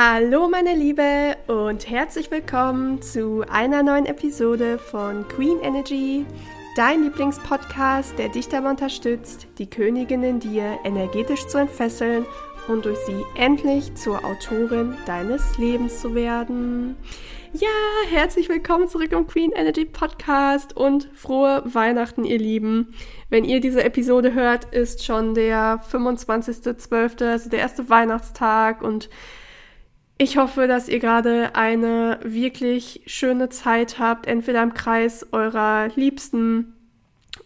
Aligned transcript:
Hallo 0.00 0.48
meine 0.48 0.76
Liebe 0.76 1.36
und 1.48 1.90
herzlich 1.90 2.30
willkommen 2.30 3.02
zu 3.02 3.44
einer 3.50 3.82
neuen 3.82 4.06
Episode 4.06 4.78
von 4.78 5.26
Queen 5.26 5.58
Energy, 5.60 6.24
dein 6.76 7.02
Lieblingspodcast, 7.02 8.16
der 8.16 8.28
dich 8.28 8.46
dabei 8.46 8.70
unterstützt, 8.70 9.48
die 9.58 9.68
Königin 9.68 10.22
in 10.22 10.38
dir 10.38 10.78
energetisch 10.84 11.48
zu 11.48 11.58
entfesseln 11.58 12.26
und 12.68 12.84
durch 12.84 12.98
sie 13.06 13.24
endlich 13.34 13.92
zur 13.96 14.24
Autorin 14.24 14.96
deines 15.04 15.58
Lebens 15.58 16.00
zu 16.00 16.14
werden. 16.14 16.94
Ja, 17.52 17.66
herzlich 18.08 18.48
willkommen 18.48 18.86
zurück 18.86 19.10
im 19.10 19.26
Queen 19.26 19.50
Energy 19.50 19.84
Podcast 19.84 20.76
und 20.76 21.10
frohe 21.12 21.64
Weihnachten, 21.64 22.22
ihr 22.22 22.38
Lieben. 22.38 22.94
Wenn 23.30 23.44
ihr 23.44 23.58
diese 23.58 23.82
Episode 23.82 24.32
hört, 24.32 24.66
ist 24.66 25.04
schon 25.04 25.34
der 25.34 25.82
25.12., 25.90 27.28
also 27.28 27.50
der 27.50 27.58
erste 27.58 27.90
Weihnachtstag 27.90 28.80
und 28.80 29.10
ich 30.18 30.36
hoffe, 30.36 30.66
dass 30.66 30.88
ihr 30.88 30.98
gerade 30.98 31.54
eine 31.54 32.18
wirklich 32.24 33.02
schöne 33.06 33.48
Zeit 33.48 34.00
habt, 34.00 34.26
entweder 34.26 34.64
im 34.64 34.74
Kreis 34.74 35.26
eurer 35.30 35.88
Liebsten 35.94 36.74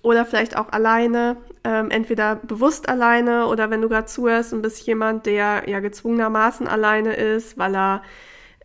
oder 0.00 0.24
vielleicht 0.24 0.56
auch 0.56 0.72
alleine, 0.72 1.36
ähm, 1.64 1.90
entweder 1.90 2.36
bewusst 2.36 2.88
alleine 2.88 3.46
oder 3.46 3.68
wenn 3.70 3.82
du 3.82 3.90
gerade 3.90 4.06
zuhörst 4.06 4.54
und 4.54 4.62
bist 4.62 4.86
jemand, 4.86 5.26
der 5.26 5.64
ja 5.68 5.80
gezwungenermaßen 5.80 6.66
alleine 6.66 7.12
ist, 7.12 7.58
weil 7.58 7.76
er 7.76 8.02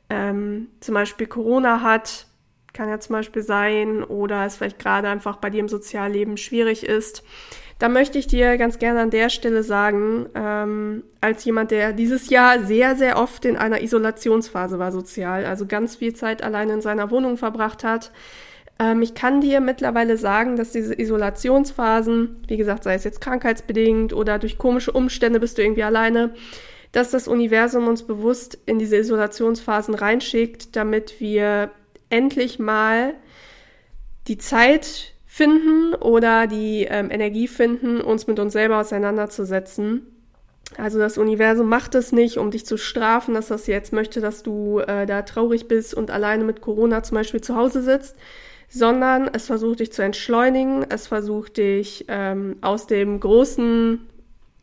ähm, 0.09 0.69
zum 0.79 0.95
Beispiel 0.95 1.27
Corona 1.27 1.81
hat, 1.81 2.27
kann 2.71 2.87
ja 2.89 2.99
zum 2.99 3.13
Beispiel 3.13 3.41
sein, 3.41 4.03
oder 4.03 4.45
es 4.45 4.55
vielleicht 4.55 4.79
gerade 4.79 5.09
einfach 5.09 5.35
bei 5.37 5.49
dir 5.49 5.59
im 5.59 5.67
Sozialleben 5.67 6.37
schwierig 6.37 6.85
ist 6.85 7.23
da 7.79 7.89
möchte 7.89 8.17
ich 8.17 8.27
dir 8.27 8.57
ganz 8.57 8.79
gerne 8.79 9.01
an 9.01 9.09
der 9.09 9.29
Stelle 9.29 9.63
sagen, 9.63 10.27
ähm, 10.33 11.03
als 11.21 11.45
jemand, 11.45 11.71
der 11.71 11.93
dieses 11.93 12.29
Jahr 12.29 12.63
sehr, 12.63 12.95
sehr 12.95 13.17
oft 13.17 13.45
in 13.45 13.55
einer 13.55 13.81
Isolationsphase 13.81 14.79
war 14.79 14.91
sozial, 14.91 15.45
also 15.45 15.65
ganz 15.65 15.95
viel 15.95 16.15
Zeit 16.15 16.41
allein 16.41 16.69
in 16.69 16.81
seiner 16.81 17.11
Wohnung 17.11 17.37
verbracht 17.37 17.83
hat, 17.83 18.11
ähm, 18.79 19.01
ich 19.01 19.13
kann 19.13 19.41
dir 19.41 19.59
mittlerweile 19.59 20.17
sagen, 20.17 20.55
dass 20.55 20.71
diese 20.71 20.99
Isolationsphasen, 20.99 22.43
wie 22.47 22.57
gesagt, 22.57 22.83
sei 22.83 22.95
es 22.95 23.03
jetzt 23.03 23.21
krankheitsbedingt 23.21 24.13
oder 24.13 24.39
durch 24.39 24.57
komische 24.57 24.91
Umstände 24.91 25.39
bist 25.39 25.57
du 25.57 25.63
irgendwie 25.63 25.83
alleine, 25.83 26.33
dass 26.91 27.11
das 27.11 27.27
Universum 27.27 27.87
uns 27.87 28.03
bewusst 28.03 28.57
in 28.65 28.79
diese 28.79 28.97
Isolationsphasen 28.97 29.93
reinschickt, 29.93 30.75
damit 30.75 31.19
wir 31.19 31.71
endlich 32.09 32.59
mal 32.59 33.13
die 34.27 34.37
Zeit 34.37 35.13
finden 35.37 35.93
oder 35.93 36.47
die 36.47 36.87
ähm, 36.89 37.11
Energie 37.11 37.47
finden, 37.47 38.01
uns 38.01 38.25
mit 38.25 38.39
uns 38.39 38.53
selber 38.53 38.79
auseinanderzusetzen. 38.79 40.01
Also 40.77 40.97
das 40.97 41.19
Universum 41.19 41.69
macht 41.69 41.93
es 41.93 42.11
nicht, 42.11 42.37
um 42.37 42.49
dich 42.49 42.65
zu 42.65 42.75
strafen, 42.75 43.35
dass 43.35 43.47
das 43.47 43.67
jetzt 43.67 43.93
möchte, 43.93 44.19
dass 44.19 44.41
du 44.41 44.79
äh, 44.79 45.05
da 45.05 45.21
traurig 45.21 45.67
bist 45.67 45.93
und 45.93 46.09
alleine 46.09 46.43
mit 46.43 46.61
Corona 46.61 47.03
zum 47.03 47.15
Beispiel 47.15 47.39
zu 47.39 47.55
Hause 47.55 47.83
sitzt, 47.83 48.15
sondern 48.67 49.29
es 49.31 49.45
versucht 49.45 49.79
dich 49.79 49.93
zu 49.93 50.01
entschleunigen, 50.01 50.83
es 50.89 51.05
versucht 51.05 51.57
dich 51.57 52.05
ähm, 52.07 52.55
aus 52.61 52.87
dem 52.87 53.19
großen, 53.19 53.99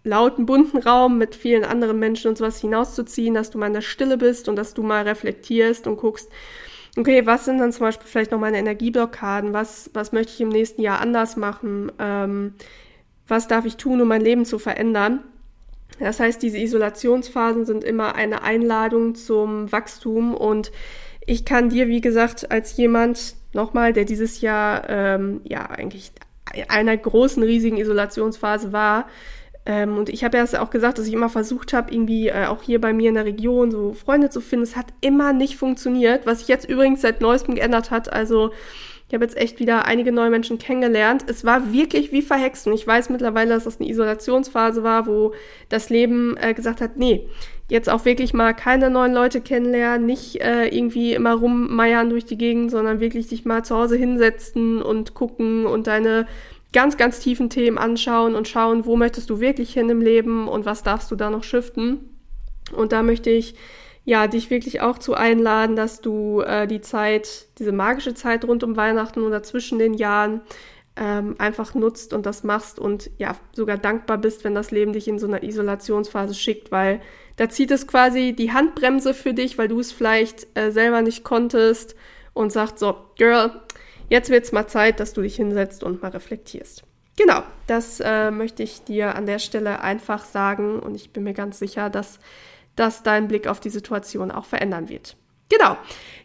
lauten, 0.02 0.44
bunten 0.44 0.78
Raum 0.78 1.18
mit 1.18 1.36
vielen 1.36 1.64
anderen 1.64 2.00
Menschen 2.00 2.28
und 2.28 2.36
sowas 2.36 2.60
hinauszuziehen, 2.60 3.32
dass 3.32 3.50
du 3.50 3.58
mal 3.58 3.68
in 3.68 3.74
der 3.74 3.80
Stille 3.80 4.18
bist 4.18 4.48
und 4.48 4.56
dass 4.56 4.74
du 4.74 4.82
mal 4.82 5.04
reflektierst 5.04 5.86
und 5.86 5.98
guckst, 5.98 6.28
okay, 6.96 7.26
was 7.26 7.44
sind 7.44 7.58
dann 7.58 7.72
zum 7.72 7.86
Beispiel 7.86 8.06
vielleicht 8.08 8.30
noch 8.30 8.38
meine 8.38 8.58
Energieblockaden? 8.58 9.52
Was, 9.52 9.90
was 9.94 10.12
möchte 10.12 10.32
ich 10.32 10.40
im 10.40 10.48
nächsten 10.48 10.82
Jahr 10.82 11.00
anders 11.00 11.36
machen? 11.36 11.92
Ähm, 11.98 12.54
was 13.26 13.48
darf 13.48 13.64
ich 13.64 13.76
tun, 13.76 14.00
um 14.00 14.08
mein 14.08 14.20
Leben 14.20 14.44
zu 14.44 14.58
verändern? 14.58 15.20
Das 15.98 16.20
heißt, 16.20 16.42
diese 16.42 16.58
Isolationsphasen 16.58 17.64
sind 17.66 17.84
immer 17.84 18.14
eine 18.14 18.42
Einladung 18.42 19.14
zum 19.14 19.70
Wachstum 19.70 20.34
und 20.34 20.72
ich 21.26 21.44
kann 21.44 21.70
dir, 21.70 21.88
wie 21.88 22.00
gesagt, 22.00 22.50
als 22.50 22.76
jemand 22.76 23.36
nochmal, 23.52 23.92
der 23.92 24.04
dieses 24.04 24.40
Jahr 24.40 24.88
ähm, 24.88 25.40
ja 25.44 25.66
eigentlich 25.66 26.12
einer 26.68 26.96
großen, 26.96 27.42
riesigen 27.42 27.78
Isolationsphase 27.78 28.72
war, 28.72 29.08
ähm, 29.66 29.96
und 29.96 30.10
ich 30.10 30.24
habe 30.24 30.36
ja 30.36 30.44
auch 30.60 30.70
gesagt, 30.70 30.98
dass 30.98 31.06
ich 31.06 31.14
immer 31.14 31.30
versucht 31.30 31.72
habe, 31.72 31.92
irgendwie 31.92 32.28
äh, 32.28 32.46
auch 32.46 32.62
hier 32.62 32.80
bei 32.80 32.92
mir 32.92 33.08
in 33.08 33.14
der 33.14 33.24
Region 33.24 33.70
so 33.70 33.94
Freunde 33.94 34.28
zu 34.28 34.40
finden. 34.40 34.64
Es 34.64 34.76
hat 34.76 34.86
immer 35.00 35.32
nicht 35.32 35.56
funktioniert, 35.56 36.26
was 36.26 36.40
sich 36.40 36.48
jetzt 36.48 36.68
übrigens 36.68 37.00
seit 37.00 37.22
neuestem 37.22 37.54
geändert 37.54 37.90
hat. 37.90 38.12
Also 38.12 38.50
ich 39.08 39.14
habe 39.14 39.24
jetzt 39.24 39.36
echt 39.36 39.60
wieder 39.60 39.86
einige 39.86 40.12
neue 40.12 40.30
Menschen 40.30 40.58
kennengelernt. 40.58 41.24
Es 41.28 41.44
war 41.44 41.72
wirklich 41.72 42.12
wie 42.12 42.22
verhext 42.22 42.66
und 42.66 42.72
ich 42.74 42.86
weiß 42.86 43.10
mittlerweile, 43.10 43.50
dass 43.50 43.64
das 43.64 43.80
eine 43.80 43.88
Isolationsphase 43.88 44.82
war, 44.82 45.06
wo 45.06 45.32
das 45.68 45.88
Leben 45.88 46.36
äh, 46.38 46.52
gesagt 46.52 46.80
hat, 46.80 46.96
nee, 46.96 47.28
jetzt 47.70 47.88
auch 47.88 48.04
wirklich 48.04 48.34
mal 48.34 48.52
keine 48.52 48.90
neuen 48.90 49.14
Leute 49.14 49.40
kennenlernen, 49.40 50.06
nicht 50.06 50.42
äh, 50.42 50.68
irgendwie 50.68 51.14
immer 51.14 51.34
rummeiern 51.34 52.10
durch 52.10 52.24
die 52.24 52.36
Gegend, 52.36 52.70
sondern 52.70 53.00
wirklich 53.00 53.28
dich 53.28 53.44
mal 53.44 53.64
zu 53.64 53.76
Hause 53.76 53.96
hinsetzen 53.96 54.82
und 54.82 55.14
gucken 55.14 55.64
und 55.66 55.86
deine 55.86 56.26
ganz, 56.74 56.98
ganz 56.98 57.20
tiefen 57.20 57.48
Themen 57.48 57.78
anschauen 57.78 58.34
und 58.34 58.48
schauen, 58.48 58.84
wo 58.84 58.96
möchtest 58.96 59.30
du 59.30 59.40
wirklich 59.40 59.72
hin 59.72 59.88
im 59.88 60.02
Leben 60.02 60.48
und 60.48 60.66
was 60.66 60.82
darfst 60.82 61.10
du 61.10 61.16
da 61.16 61.30
noch 61.30 61.44
shiften. 61.44 62.00
Und 62.76 62.92
da 62.92 63.02
möchte 63.02 63.30
ich 63.30 63.54
ja 64.04 64.26
dich 64.26 64.50
wirklich 64.50 64.82
auch 64.82 64.98
zu 64.98 65.14
einladen, 65.14 65.76
dass 65.76 66.02
du 66.02 66.40
äh, 66.40 66.66
die 66.66 66.82
Zeit, 66.82 67.46
diese 67.58 67.72
magische 67.72 68.12
Zeit 68.12 68.44
rund 68.44 68.62
um 68.62 68.76
Weihnachten 68.76 69.22
oder 69.22 69.42
zwischen 69.42 69.78
den 69.78 69.94
Jahren 69.94 70.42
ähm, 70.96 71.36
einfach 71.38 71.74
nutzt 71.74 72.12
und 72.12 72.26
das 72.26 72.44
machst 72.44 72.78
und 72.78 73.10
ja 73.18 73.36
sogar 73.52 73.78
dankbar 73.78 74.18
bist, 74.18 74.44
wenn 74.44 74.54
das 74.54 74.70
Leben 74.70 74.92
dich 74.92 75.08
in 75.08 75.18
so 75.18 75.26
einer 75.26 75.42
Isolationsphase 75.42 76.34
schickt, 76.34 76.70
weil 76.70 77.00
da 77.36 77.48
zieht 77.48 77.70
es 77.70 77.86
quasi 77.86 78.32
die 78.32 78.52
Handbremse 78.52 79.14
für 79.14 79.32
dich, 79.32 79.58
weil 79.58 79.68
du 79.68 79.80
es 79.80 79.92
vielleicht 79.92 80.46
äh, 80.56 80.70
selber 80.70 81.02
nicht 81.02 81.24
konntest 81.24 81.96
und 82.32 82.52
sagt 82.52 82.78
so, 82.78 82.96
Girl, 83.16 83.52
Jetzt 84.08 84.30
wird 84.30 84.44
es 84.44 84.52
mal 84.52 84.66
Zeit, 84.66 85.00
dass 85.00 85.12
du 85.12 85.22
dich 85.22 85.36
hinsetzt 85.36 85.82
und 85.82 86.02
mal 86.02 86.10
reflektierst. 86.10 86.84
Genau, 87.16 87.42
das 87.66 88.00
äh, 88.00 88.30
möchte 88.30 88.62
ich 88.62 88.82
dir 88.82 89.14
an 89.14 89.26
der 89.26 89.38
Stelle 89.38 89.80
einfach 89.80 90.24
sagen 90.24 90.80
und 90.80 90.94
ich 90.94 91.12
bin 91.12 91.22
mir 91.22 91.34
ganz 91.34 91.58
sicher, 91.58 91.90
dass 91.90 92.18
das 92.74 93.02
deinen 93.02 93.28
Blick 93.28 93.46
auf 93.46 93.60
die 93.60 93.70
Situation 93.70 94.30
auch 94.32 94.44
verändern 94.44 94.88
wird. 94.88 95.16
Genau. 95.48 95.76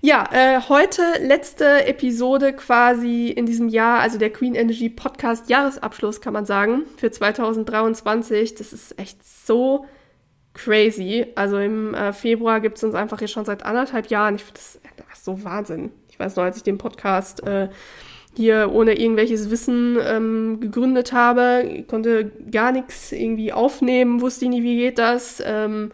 Ja, 0.01 0.27
äh, 0.31 0.61
heute 0.69 1.01
letzte 1.21 1.85
Episode 1.85 2.53
quasi 2.53 3.27
in 3.27 3.45
diesem 3.45 3.67
Jahr, 3.67 3.99
also 3.99 4.17
der 4.17 4.31
Queen 4.31 4.55
Energy 4.55 4.89
Podcast 4.89 5.49
Jahresabschluss, 5.49 6.21
kann 6.21 6.33
man 6.33 6.45
sagen, 6.45 6.85
für 6.97 7.11
2023. 7.11 8.55
Das 8.55 8.73
ist 8.73 8.97
echt 8.97 9.21
so 9.23 9.85
crazy. 10.53 11.27
Also 11.35 11.59
im 11.59 11.93
äh, 11.93 12.13
Februar 12.13 12.61
gibt 12.61 12.77
es 12.77 12.83
uns 12.83 12.95
einfach 12.95 13.19
hier 13.19 13.27
schon 13.27 13.45
seit 13.45 13.63
anderthalb 13.63 14.07
Jahren. 14.07 14.35
Ich 14.35 14.43
finde 14.43 14.59
das, 14.59 14.79
das 15.09 15.25
so 15.25 15.43
Wahnsinn. 15.43 15.91
Ich 16.19 16.25
weiß 16.25 16.35
noch, 16.35 16.43
als 16.43 16.57
ich 16.57 16.63
den 16.63 16.77
Podcast 16.77 17.47
äh, 17.47 17.69
hier 18.35 18.71
ohne 18.73 18.99
irgendwelches 18.99 19.49
Wissen 19.49 19.97
ähm, 20.01 20.59
gegründet 20.59 21.13
habe, 21.13 21.85
konnte 21.87 22.29
gar 22.51 22.73
nichts 22.73 23.13
irgendwie 23.13 23.53
aufnehmen, 23.53 24.19
wusste 24.19 24.49
nie, 24.49 24.61
wie 24.61 24.75
geht 24.75 24.97
das. 24.99 25.41
Ähm, 25.45 25.93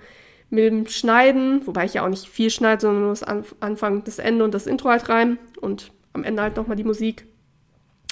mit 0.50 0.63
dem 0.63 0.88
Schneiden, 0.88 1.62
wobei 1.68 1.86
ich 1.86 1.94
ja 1.94 2.03
auch 2.03 2.09
nicht 2.09 2.28
viel 2.28 2.50
schneide, 2.50 2.81
sondern 2.81 3.03
nur 3.03 3.12
das 3.12 3.24
Anfang, 3.24 4.03
das 4.03 4.18
Ende 4.18 4.44
und 4.44 4.53
das 4.56 4.66
Intro 4.66 4.90
halt 4.90 5.09
rein 5.09 5.38
und 5.62 5.91
am 6.13 6.24
Ende 6.24 6.42
halt 6.42 6.56
nochmal 6.56 6.75
die 6.75 6.84
Musik. 6.84 7.28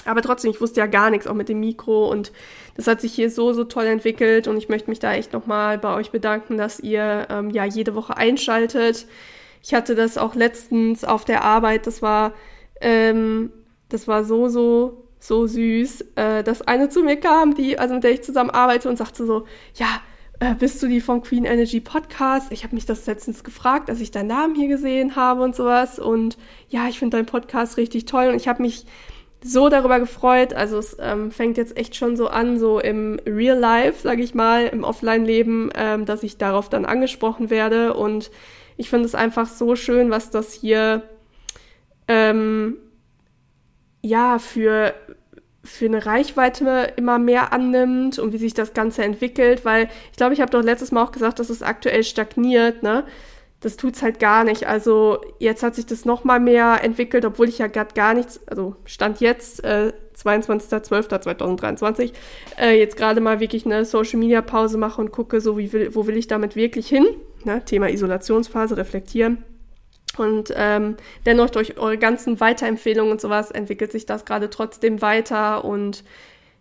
Aber 0.04 0.22
trotzdem, 0.22 0.52
ich 0.52 0.60
wusste 0.60 0.78
ja 0.78 0.86
gar 0.86 1.10
nichts, 1.10 1.26
auch 1.26 1.34
mit 1.34 1.48
dem 1.48 1.58
Mikro 1.58 2.10
und 2.12 2.30
das 2.76 2.86
hat 2.86 3.00
sich 3.00 3.12
hier 3.12 3.28
so, 3.28 3.52
so 3.52 3.64
toll 3.64 3.86
entwickelt 3.86 4.46
und 4.46 4.56
ich 4.56 4.68
möchte 4.68 4.88
mich 4.88 5.00
da 5.00 5.14
echt 5.14 5.32
nochmal 5.32 5.78
bei 5.78 5.96
euch 5.96 6.12
bedanken, 6.12 6.58
dass 6.58 6.78
ihr 6.78 7.26
ähm, 7.28 7.50
ja 7.50 7.64
jede 7.64 7.96
Woche 7.96 8.16
einschaltet. 8.16 9.06
Ich 9.64 9.72
hatte 9.72 9.94
das 9.94 10.18
auch 10.18 10.34
letztens 10.34 11.04
auf 11.04 11.24
der 11.24 11.42
Arbeit, 11.42 11.86
das 11.86 12.02
war, 12.02 12.34
ähm, 12.82 13.50
das 13.88 14.06
war 14.06 14.22
so, 14.24 14.48
so, 14.48 15.08
so 15.18 15.46
süß, 15.46 16.04
äh, 16.16 16.42
dass 16.44 16.60
eine 16.60 16.90
zu 16.90 17.02
mir 17.02 17.16
kam, 17.16 17.54
die, 17.54 17.78
also 17.78 17.94
mit 17.94 18.04
der 18.04 18.10
ich 18.10 18.22
zusammen 18.22 18.50
arbeite 18.50 18.90
und 18.90 18.98
sagte 18.98 19.24
so, 19.24 19.46
ja, 19.76 19.86
äh, 20.40 20.54
bist 20.54 20.82
du 20.82 20.86
die 20.86 21.00
vom 21.00 21.22
Queen 21.22 21.46
Energy 21.46 21.80
Podcast? 21.80 22.52
Ich 22.52 22.62
habe 22.62 22.74
mich 22.74 22.84
das 22.84 23.06
letztens 23.06 23.42
gefragt, 23.42 23.88
als 23.88 24.02
ich 24.02 24.10
deinen 24.10 24.26
Namen 24.26 24.54
hier 24.54 24.68
gesehen 24.68 25.16
habe 25.16 25.42
und 25.42 25.56
sowas. 25.56 25.98
Und 25.98 26.36
ja, 26.68 26.86
ich 26.88 26.98
finde 26.98 27.16
deinen 27.16 27.26
Podcast 27.26 27.78
richtig 27.78 28.04
toll 28.04 28.28
und 28.28 28.36
ich 28.36 28.48
habe 28.48 28.60
mich 28.60 28.84
so 29.42 29.70
darüber 29.70 29.98
gefreut. 29.98 30.52
Also 30.52 30.76
es 30.76 30.94
ähm, 31.00 31.30
fängt 31.30 31.56
jetzt 31.56 31.78
echt 31.78 31.96
schon 31.96 32.18
so 32.18 32.28
an, 32.28 32.58
so 32.58 32.80
im 32.80 33.18
Real 33.24 33.58
Life, 33.58 34.02
sage 34.02 34.22
ich 34.22 34.34
mal, 34.34 34.66
im 34.66 34.84
Offline-Leben, 34.84 35.70
ähm, 35.74 36.04
dass 36.04 36.22
ich 36.22 36.36
darauf 36.36 36.68
dann 36.68 36.84
angesprochen 36.84 37.48
werde 37.48 37.94
und 37.94 38.30
ich 38.76 38.90
finde 38.90 39.06
es 39.06 39.14
einfach 39.14 39.46
so 39.46 39.76
schön, 39.76 40.10
was 40.10 40.30
das 40.30 40.52
hier 40.52 41.02
ähm, 42.08 42.76
ja 44.02 44.38
für 44.38 44.94
für 45.64 45.86
eine 45.86 46.04
Reichweite 46.04 46.92
immer 46.96 47.18
mehr 47.18 47.52
annimmt 47.52 48.18
und 48.18 48.32
wie 48.34 48.38
sich 48.38 48.52
das 48.52 48.74
Ganze 48.74 49.02
entwickelt, 49.02 49.64
weil 49.64 49.88
ich 50.10 50.18
glaube, 50.18 50.34
ich 50.34 50.42
habe 50.42 50.50
doch 50.50 50.62
letztes 50.62 50.92
Mal 50.92 51.02
auch 51.02 51.12
gesagt, 51.12 51.38
dass 51.38 51.48
es 51.48 51.62
aktuell 51.62 52.04
stagniert, 52.04 52.82
ne? 52.82 53.04
Das 53.60 53.78
tut's 53.78 54.02
halt 54.02 54.20
gar 54.20 54.44
nicht. 54.44 54.66
Also 54.66 55.22
jetzt 55.38 55.62
hat 55.62 55.74
sich 55.74 55.86
das 55.86 56.04
noch 56.04 56.22
mal 56.22 56.38
mehr 56.38 56.84
entwickelt, 56.84 57.24
obwohl 57.24 57.48
ich 57.48 57.56
ja 57.56 57.66
gerade 57.66 57.94
gar 57.94 58.12
nichts, 58.12 58.46
also 58.46 58.76
stand 58.84 59.20
jetzt 59.20 59.64
äh, 59.64 59.94
22.12.2023, 60.22 62.12
äh, 62.60 62.78
jetzt 62.78 62.98
gerade 62.98 63.22
mal 63.22 63.40
wirklich 63.40 63.64
eine 63.64 63.86
Social 63.86 64.18
Media 64.18 64.42
Pause 64.42 64.76
mache 64.76 65.00
und 65.00 65.12
gucke, 65.12 65.40
so 65.40 65.56
wie 65.56 65.72
will, 65.72 65.94
wo 65.94 66.06
will 66.06 66.18
ich 66.18 66.26
damit 66.26 66.56
wirklich 66.56 66.88
hin? 66.88 67.06
Ne, 67.44 67.64
Thema 67.64 67.90
Isolationsphase, 67.90 68.76
reflektieren. 68.76 69.44
Und 70.16 70.52
ähm, 70.56 70.96
dennoch 71.26 71.50
durch 71.50 71.78
eure 71.78 71.98
ganzen 71.98 72.40
Weiterempfehlungen 72.40 73.12
und 73.12 73.20
sowas 73.20 73.50
entwickelt 73.50 73.92
sich 73.92 74.06
das 74.06 74.24
gerade 74.24 74.50
trotzdem 74.50 75.02
weiter. 75.02 75.64
Und 75.64 76.04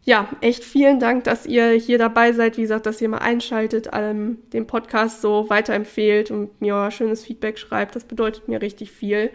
ja, 0.03 0.27
echt 0.41 0.63
vielen 0.63 0.99
Dank, 0.99 1.23
dass 1.23 1.45
ihr 1.45 1.71
hier 1.71 1.97
dabei 1.97 2.33
seid. 2.33 2.57
Wie 2.57 2.61
gesagt, 2.61 2.85
dass 2.85 3.01
ihr 3.01 3.09
mal 3.09 3.19
einschaltet, 3.19 3.89
ähm, 3.93 4.39
den 4.51 4.67
Podcast 4.67 5.21
so 5.21 5.49
weiterempfehlt 5.49 6.31
und 6.31 6.59
mir 6.61 6.75
euer 6.75 6.91
schönes 6.91 7.23
Feedback 7.23 7.57
schreibt. 7.57 7.95
Das 7.95 8.03
bedeutet 8.05 8.47
mir 8.47 8.61
richtig 8.61 8.91
viel. 8.91 9.29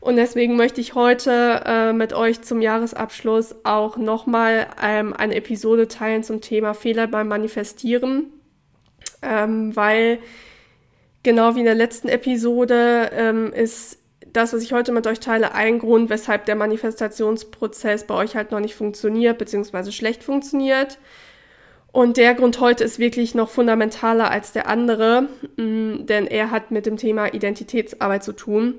Und 0.00 0.16
deswegen 0.16 0.56
möchte 0.56 0.82
ich 0.82 0.94
heute 0.94 1.62
äh, 1.64 1.92
mit 1.94 2.12
euch 2.12 2.42
zum 2.42 2.60
Jahresabschluss 2.60 3.54
auch 3.64 3.96
nochmal 3.96 4.66
ähm, 4.82 5.14
eine 5.14 5.34
Episode 5.34 5.88
teilen 5.88 6.22
zum 6.22 6.42
Thema 6.42 6.74
Fehler 6.74 7.06
beim 7.06 7.26
Manifestieren, 7.26 8.26
ähm, 9.22 9.74
weil 9.74 10.18
genau 11.24 11.56
wie 11.56 11.60
in 11.60 11.64
der 11.64 11.74
letzten 11.74 12.08
Episode 12.08 13.10
ähm, 13.12 13.52
ist 13.52 13.98
das, 14.32 14.52
was 14.52 14.62
ich 14.62 14.72
heute 14.72 14.92
mit 14.92 15.06
euch 15.06 15.20
teile, 15.20 15.54
ein 15.54 15.78
Grund, 15.78 16.10
weshalb 16.10 16.44
der 16.44 16.56
Manifestationsprozess 16.56 18.06
bei 18.06 18.14
euch 18.14 18.36
halt 18.36 18.50
noch 18.50 18.60
nicht 18.60 18.74
funktioniert, 18.74 19.38
beziehungsweise 19.38 19.92
schlecht 19.92 20.22
funktioniert. 20.22 20.98
Und 21.92 22.16
der 22.16 22.34
Grund 22.34 22.58
heute 22.60 22.82
ist 22.82 22.98
wirklich 22.98 23.36
noch 23.36 23.48
fundamentaler 23.48 24.30
als 24.30 24.52
der 24.52 24.68
andere, 24.68 25.28
mm, 25.56 26.06
denn 26.06 26.26
er 26.26 26.50
hat 26.50 26.72
mit 26.72 26.86
dem 26.86 26.96
Thema 26.96 27.32
Identitätsarbeit 27.32 28.24
zu 28.24 28.32
tun. 28.32 28.74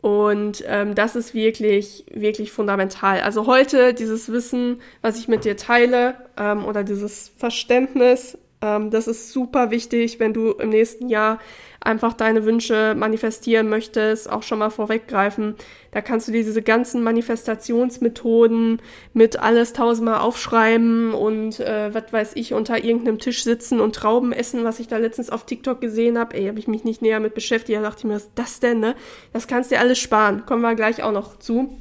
Und 0.00 0.64
ähm, 0.66 0.94
das 0.94 1.16
ist 1.16 1.34
wirklich, 1.34 2.04
wirklich 2.12 2.52
fundamental. 2.52 3.20
Also 3.20 3.46
heute 3.46 3.92
dieses 3.92 4.32
Wissen, 4.32 4.80
was 5.02 5.18
ich 5.18 5.28
mit 5.28 5.44
dir 5.44 5.56
teile, 5.56 6.14
ähm, 6.38 6.64
oder 6.64 6.84
dieses 6.84 7.32
Verständnis, 7.36 8.38
ähm, 8.62 8.90
das 8.90 9.06
ist 9.06 9.32
super 9.32 9.70
wichtig, 9.70 10.20
wenn 10.20 10.32
du 10.32 10.50
im 10.52 10.68
nächsten 10.68 11.08
Jahr 11.08 11.38
einfach 11.80 12.12
deine 12.12 12.44
Wünsche 12.44 12.94
manifestieren 12.94 13.70
möchtest, 13.70 14.30
auch 14.30 14.42
schon 14.42 14.58
mal 14.58 14.68
vorweggreifen. 14.68 15.54
Da 15.92 16.02
kannst 16.02 16.28
du 16.28 16.32
diese 16.32 16.60
ganzen 16.60 17.02
Manifestationsmethoden 17.02 18.82
mit 19.14 19.38
alles 19.38 19.72
tausendmal 19.72 20.20
aufschreiben 20.20 21.14
und 21.14 21.58
äh, 21.60 21.94
was 21.94 22.12
weiß 22.12 22.32
ich, 22.34 22.52
unter 22.52 22.84
irgendeinem 22.84 23.18
Tisch 23.18 23.44
sitzen 23.44 23.80
und 23.80 23.94
Trauben 23.94 24.32
essen, 24.32 24.62
was 24.62 24.78
ich 24.78 24.88
da 24.88 24.98
letztens 24.98 25.30
auf 25.30 25.46
TikTok 25.46 25.80
gesehen 25.80 26.18
habe. 26.18 26.36
Ey, 26.36 26.46
habe 26.46 26.58
ich 26.58 26.68
mich 26.68 26.84
nicht 26.84 27.00
näher 27.00 27.20
mit 27.20 27.34
beschäftigt. 27.34 27.78
Da 27.78 27.82
dachte 27.82 28.00
ich 28.00 28.04
mir, 28.04 28.14
was 28.14 28.24
ist 28.24 28.32
das 28.34 28.60
denn, 28.60 28.80
ne? 28.80 28.94
Das 29.32 29.46
kannst 29.48 29.70
du 29.70 29.76
dir 29.76 29.80
alles 29.80 29.98
sparen. 29.98 30.44
Kommen 30.44 30.62
wir 30.62 30.74
gleich 30.74 31.02
auch 31.02 31.12
noch 31.12 31.38
zu. 31.38 31.78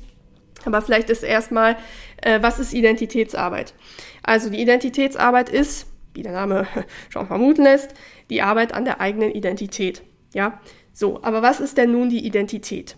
Aber 0.66 0.82
vielleicht 0.82 1.10
ist 1.10 1.24
erstmal, 1.24 1.78
äh, 2.22 2.42
was 2.42 2.60
ist 2.60 2.74
Identitätsarbeit? 2.74 3.74
Also 4.24 4.50
die 4.50 4.62
Identitätsarbeit 4.62 5.50
ist, 5.50 5.88
wie 6.14 6.24
der 6.24 6.34
Name 6.34 6.68
schon 7.10 7.28
vermuten 7.28 7.64
lässt, 7.64 7.94
die 8.30 8.42
Arbeit 8.42 8.74
an 8.74 8.86
der 8.86 9.02
eigenen 9.02 9.32
Identität. 9.32 10.02
Ja, 10.34 10.60
so, 10.94 11.24
aber 11.24 11.42
was 11.42 11.60
ist 11.60 11.78
denn 11.78 11.92
nun 11.92 12.10
die 12.10 12.26
Identität? 12.26 12.98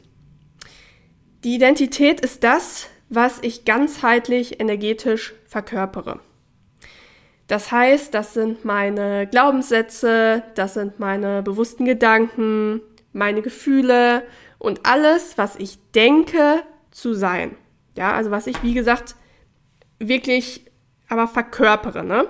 Die 1.44 1.56
Identität 1.56 2.22
ist 2.22 2.44
das, 2.44 2.90
was 3.10 3.40
ich 3.42 3.66
ganzheitlich 3.66 4.60
energetisch 4.60 5.34
verkörpere. 5.46 6.20
Das 7.48 7.72
heißt, 7.72 8.14
das 8.14 8.34
sind 8.34 8.64
meine 8.64 9.28
Glaubenssätze, 9.28 10.44
das 10.56 10.76
sind 10.76 11.00
meine 11.00 11.44
bewussten 11.44 11.84
Gedanken, 11.84 12.82
meine 13.12 13.42
Gefühle 13.42 14.24
und 14.58 14.86
alles, 14.86 15.38
was 15.38 15.58
ich 15.58 15.78
denke 15.92 16.64
zu 16.92 17.14
sein. 17.14 17.58
Ja, 17.98 18.14
also 18.14 18.32
was 18.32 18.48
ich, 18.48 18.64
wie 18.64 18.74
gesagt, 18.74 19.16
wirklich 20.00 20.66
aber 21.10 21.28
verkörpere. 21.28 22.06
Ne? 22.06 22.28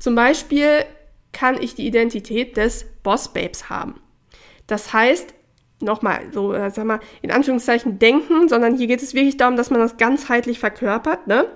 Zum 0.00 0.16
Beispiel 0.16 0.84
kann 1.30 1.62
ich 1.62 1.76
die 1.76 1.86
Identität 1.86 2.56
des 2.56 2.84
Boss 3.04 3.32
Babes 3.32 3.70
haben. 3.70 4.00
Das 4.66 4.92
heißt, 4.92 5.34
nochmal, 5.80 6.32
so, 6.32 6.52
äh, 6.52 6.70
sag 6.70 6.86
mal, 6.86 7.00
in 7.22 7.30
Anführungszeichen 7.30 7.98
denken, 7.98 8.48
sondern 8.48 8.76
hier 8.76 8.86
geht 8.86 9.02
es 9.02 9.14
wirklich 9.14 9.36
darum, 9.36 9.56
dass 9.56 9.70
man 9.70 9.80
das 9.80 9.98
ganzheitlich 9.98 10.58
verkörpert, 10.58 11.26
ne? 11.26 11.46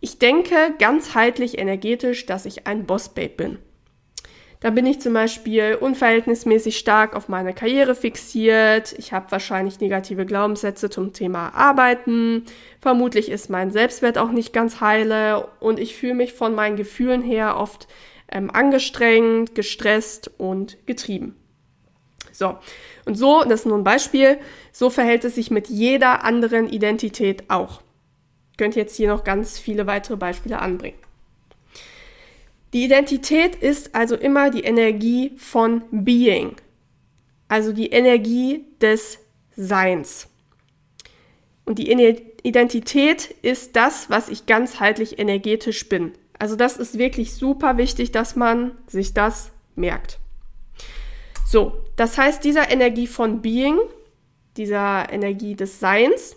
Ich 0.00 0.18
denke 0.18 0.74
ganzheitlich 0.78 1.58
energetisch, 1.58 2.26
dass 2.26 2.44
ich 2.44 2.66
ein 2.66 2.84
Boss 2.84 3.14
Babe 3.14 3.30
bin. 3.30 3.58
Da 4.60 4.70
bin 4.70 4.86
ich 4.86 5.00
zum 5.00 5.12
Beispiel 5.12 5.76
unverhältnismäßig 5.78 6.78
stark 6.78 7.14
auf 7.14 7.28
meine 7.28 7.52
Karriere 7.52 7.94
fixiert. 7.94 8.94
Ich 8.98 9.12
habe 9.12 9.30
wahrscheinlich 9.30 9.80
negative 9.80 10.24
Glaubenssätze 10.24 10.88
zum 10.88 11.12
Thema 11.12 11.54
Arbeiten. 11.54 12.44
Vermutlich 12.80 13.30
ist 13.30 13.50
mein 13.50 13.70
Selbstwert 13.70 14.16
auch 14.16 14.30
nicht 14.30 14.52
ganz 14.52 14.80
heile 14.80 15.48
und 15.60 15.78
ich 15.78 15.96
fühle 15.96 16.14
mich 16.14 16.32
von 16.32 16.54
meinen 16.54 16.76
Gefühlen 16.76 17.22
her 17.22 17.56
oft 17.58 17.86
ähm, 18.32 18.50
angestrengt, 18.50 19.54
gestresst 19.54 20.30
und 20.38 20.86
getrieben. 20.86 21.36
So, 22.32 22.56
und 23.04 23.14
so, 23.14 23.44
das 23.44 23.60
ist 23.60 23.66
nur 23.66 23.78
ein 23.78 23.84
Beispiel, 23.84 24.38
so 24.72 24.90
verhält 24.90 25.24
es 25.24 25.36
sich 25.36 25.50
mit 25.50 25.68
jeder 25.68 26.24
anderen 26.24 26.68
Identität 26.68 27.44
auch. 27.48 27.82
Ich 28.52 28.58
könnte 28.58 28.78
jetzt 28.78 28.96
hier 28.96 29.08
noch 29.08 29.24
ganz 29.24 29.58
viele 29.58 29.86
weitere 29.86 30.16
Beispiele 30.16 30.58
anbringen. 30.58 30.98
Die 32.76 32.84
Identität 32.84 33.56
ist 33.56 33.94
also 33.94 34.16
immer 34.16 34.50
die 34.50 34.60
Energie 34.60 35.32
von 35.38 35.82
Being, 35.90 36.56
also 37.48 37.72
die 37.72 37.86
Energie 37.86 38.66
des 38.82 39.18
Seins. 39.56 40.28
Und 41.64 41.78
die 41.78 41.90
Identität 42.42 43.30
ist 43.40 43.76
das, 43.76 44.10
was 44.10 44.28
ich 44.28 44.44
ganzheitlich 44.44 45.18
energetisch 45.18 45.88
bin. 45.88 46.12
Also 46.38 46.54
das 46.54 46.76
ist 46.76 46.98
wirklich 46.98 47.32
super 47.34 47.78
wichtig, 47.78 48.12
dass 48.12 48.36
man 48.36 48.72
sich 48.86 49.14
das 49.14 49.52
merkt. 49.74 50.18
So, 51.46 51.82
das 51.96 52.18
heißt, 52.18 52.44
dieser 52.44 52.70
Energie 52.70 53.06
von 53.06 53.40
Being, 53.40 53.78
dieser 54.58 55.10
Energie 55.10 55.56
des 55.56 55.80
Seins, 55.80 56.36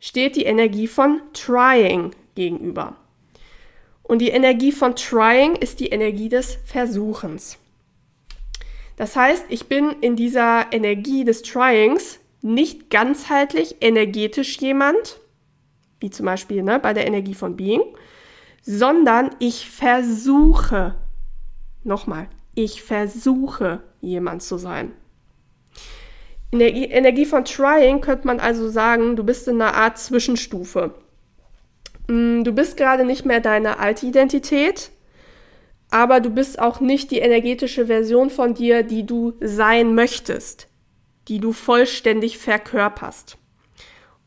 steht 0.00 0.36
die 0.36 0.44
Energie 0.44 0.86
von 0.86 1.22
Trying 1.32 2.14
gegenüber. 2.34 2.99
Und 4.10 4.18
die 4.18 4.30
Energie 4.30 4.72
von 4.72 4.96
Trying 4.96 5.54
ist 5.54 5.78
die 5.78 5.90
Energie 5.90 6.28
des 6.28 6.58
Versuchens. 6.64 7.58
Das 8.96 9.14
heißt, 9.14 9.44
ich 9.50 9.68
bin 9.68 9.94
in 10.00 10.16
dieser 10.16 10.72
Energie 10.72 11.22
des 11.22 11.42
Tryings 11.42 12.18
nicht 12.42 12.90
ganzheitlich 12.90 13.76
energetisch 13.80 14.58
jemand, 14.58 15.20
wie 16.00 16.10
zum 16.10 16.26
Beispiel 16.26 16.64
ne, 16.64 16.80
bei 16.80 16.92
der 16.92 17.06
Energie 17.06 17.34
von 17.34 17.54
Being, 17.54 17.82
sondern 18.62 19.30
ich 19.38 19.70
versuche, 19.70 20.96
nochmal, 21.84 22.28
ich 22.56 22.82
versuche 22.82 23.80
jemand 24.00 24.42
zu 24.42 24.58
sein. 24.58 24.90
In 26.50 26.58
der 26.58 26.74
Energie 26.74 27.26
von 27.26 27.44
Trying 27.44 28.00
könnte 28.00 28.26
man 28.26 28.40
also 28.40 28.70
sagen, 28.70 29.14
du 29.14 29.22
bist 29.22 29.46
in 29.46 29.62
einer 29.62 29.74
Art 29.74 29.98
Zwischenstufe. 29.98 30.94
Mm, 32.10 32.42
du 32.42 32.52
bist 32.52 32.76
gerade 32.76 33.04
nicht 33.04 33.24
mehr 33.24 33.40
deine 33.40 33.78
alte 33.78 34.04
Identität, 34.04 34.90
aber 35.90 36.20
du 36.20 36.30
bist 36.30 36.58
auch 36.58 36.80
nicht 36.80 37.10
die 37.10 37.18
energetische 37.18 37.86
Version 37.86 38.30
von 38.30 38.54
dir, 38.54 38.82
die 38.82 39.06
du 39.06 39.34
sein 39.40 39.94
möchtest, 39.94 40.66
die 41.28 41.38
du 41.38 41.52
vollständig 41.52 42.38
verkörperst. 42.38 43.38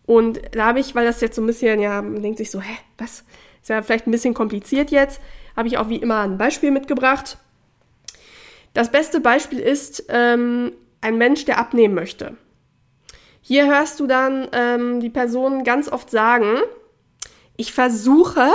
Und 0.05 0.41
da 0.51 0.67
habe 0.67 0.79
ich, 0.79 0.95
weil 0.95 1.05
das 1.05 1.21
jetzt 1.21 1.35
so 1.35 1.41
ein 1.41 1.45
bisschen, 1.45 1.79
ja, 1.79 2.01
man 2.01 2.21
denkt 2.21 2.37
sich 2.37 2.51
so, 2.51 2.61
hä, 2.61 2.77
was? 2.97 3.23
Ist 3.61 3.69
ja 3.69 3.81
vielleicht 3.81 4.07
ein 4.07 4.11
bisschen 4.11 4.33
kompliziert 4.33 4.91
jetzt. 4.91 5.21
Habe 5.55 5.67
ich 5.67 5.77
auch 5.77 5.87
wie 5.87 5.95
immer 5.95 6.21
ein 6.21 6.37
Beispiel 6.37 6.71
mitgebracht. 6.71 7.37
Das 8.73 8.91
beste 8.91 9.21
Beispiel 9.21 9.59
ist 9.59 10.05
ähm, 10.09 10.73
ein 10.99 11.17
Mensch, 11.17 11.45
der 11.45 11.59
abnehmen 11.59 11.93
möchte. 11.93 12.35
Hier 13.41 13.67
hörst 13.67 13.99
du 13.99 14.07
dann 14.07 14.49
ähm, 14.51 14.99
die 14.99 15.09
Person 15.09 15.63
ganz 15.63 15.89
oft 15.89 16.09
sagen, 16.09 16.57
ich 17.55 17.74
versuche 17.74 18.48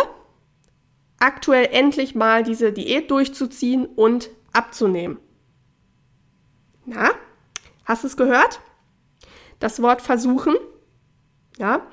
aktuell 1.19 1.69
endlich 1.73 2.15
mal 2.15 2.43
diese 2.43 2.73
Diät 2.73 3.11
durchzuziehen 3.11 3.87
und 3.87 4.31
abzunehmen. 4.53 5.19
Na, 6.85 7.11
hast 7.85 8.05
du 8.05 8.09
es 8.09 8.17
gehört? 8.17 8.61
Das 9.59 9.83
Wort 9.83 10.01
versuchen. 10.01 10.55
Ja, 11.59 11.87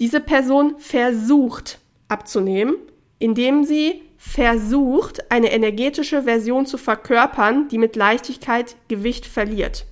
diese 0.00 0.20
Person 0.20 0.78
versucht 0.78 1.78
abzunehmen, 2.08 2.76
indem 3.18 3.64
sie 3.64 4.02
versucht, 4.16 5.30
eine 5.30 5.52
energetische 5.52 6.22
Version 6.22 6.66
zu 6.66 6.78
verkörpern, 6.78 7.68
die 7.68 7.78
mit 7.78 7.94
Leichtigkeit 7.94 8.76
Gewicht 8.88 9.26
verliert. 9.26 9.86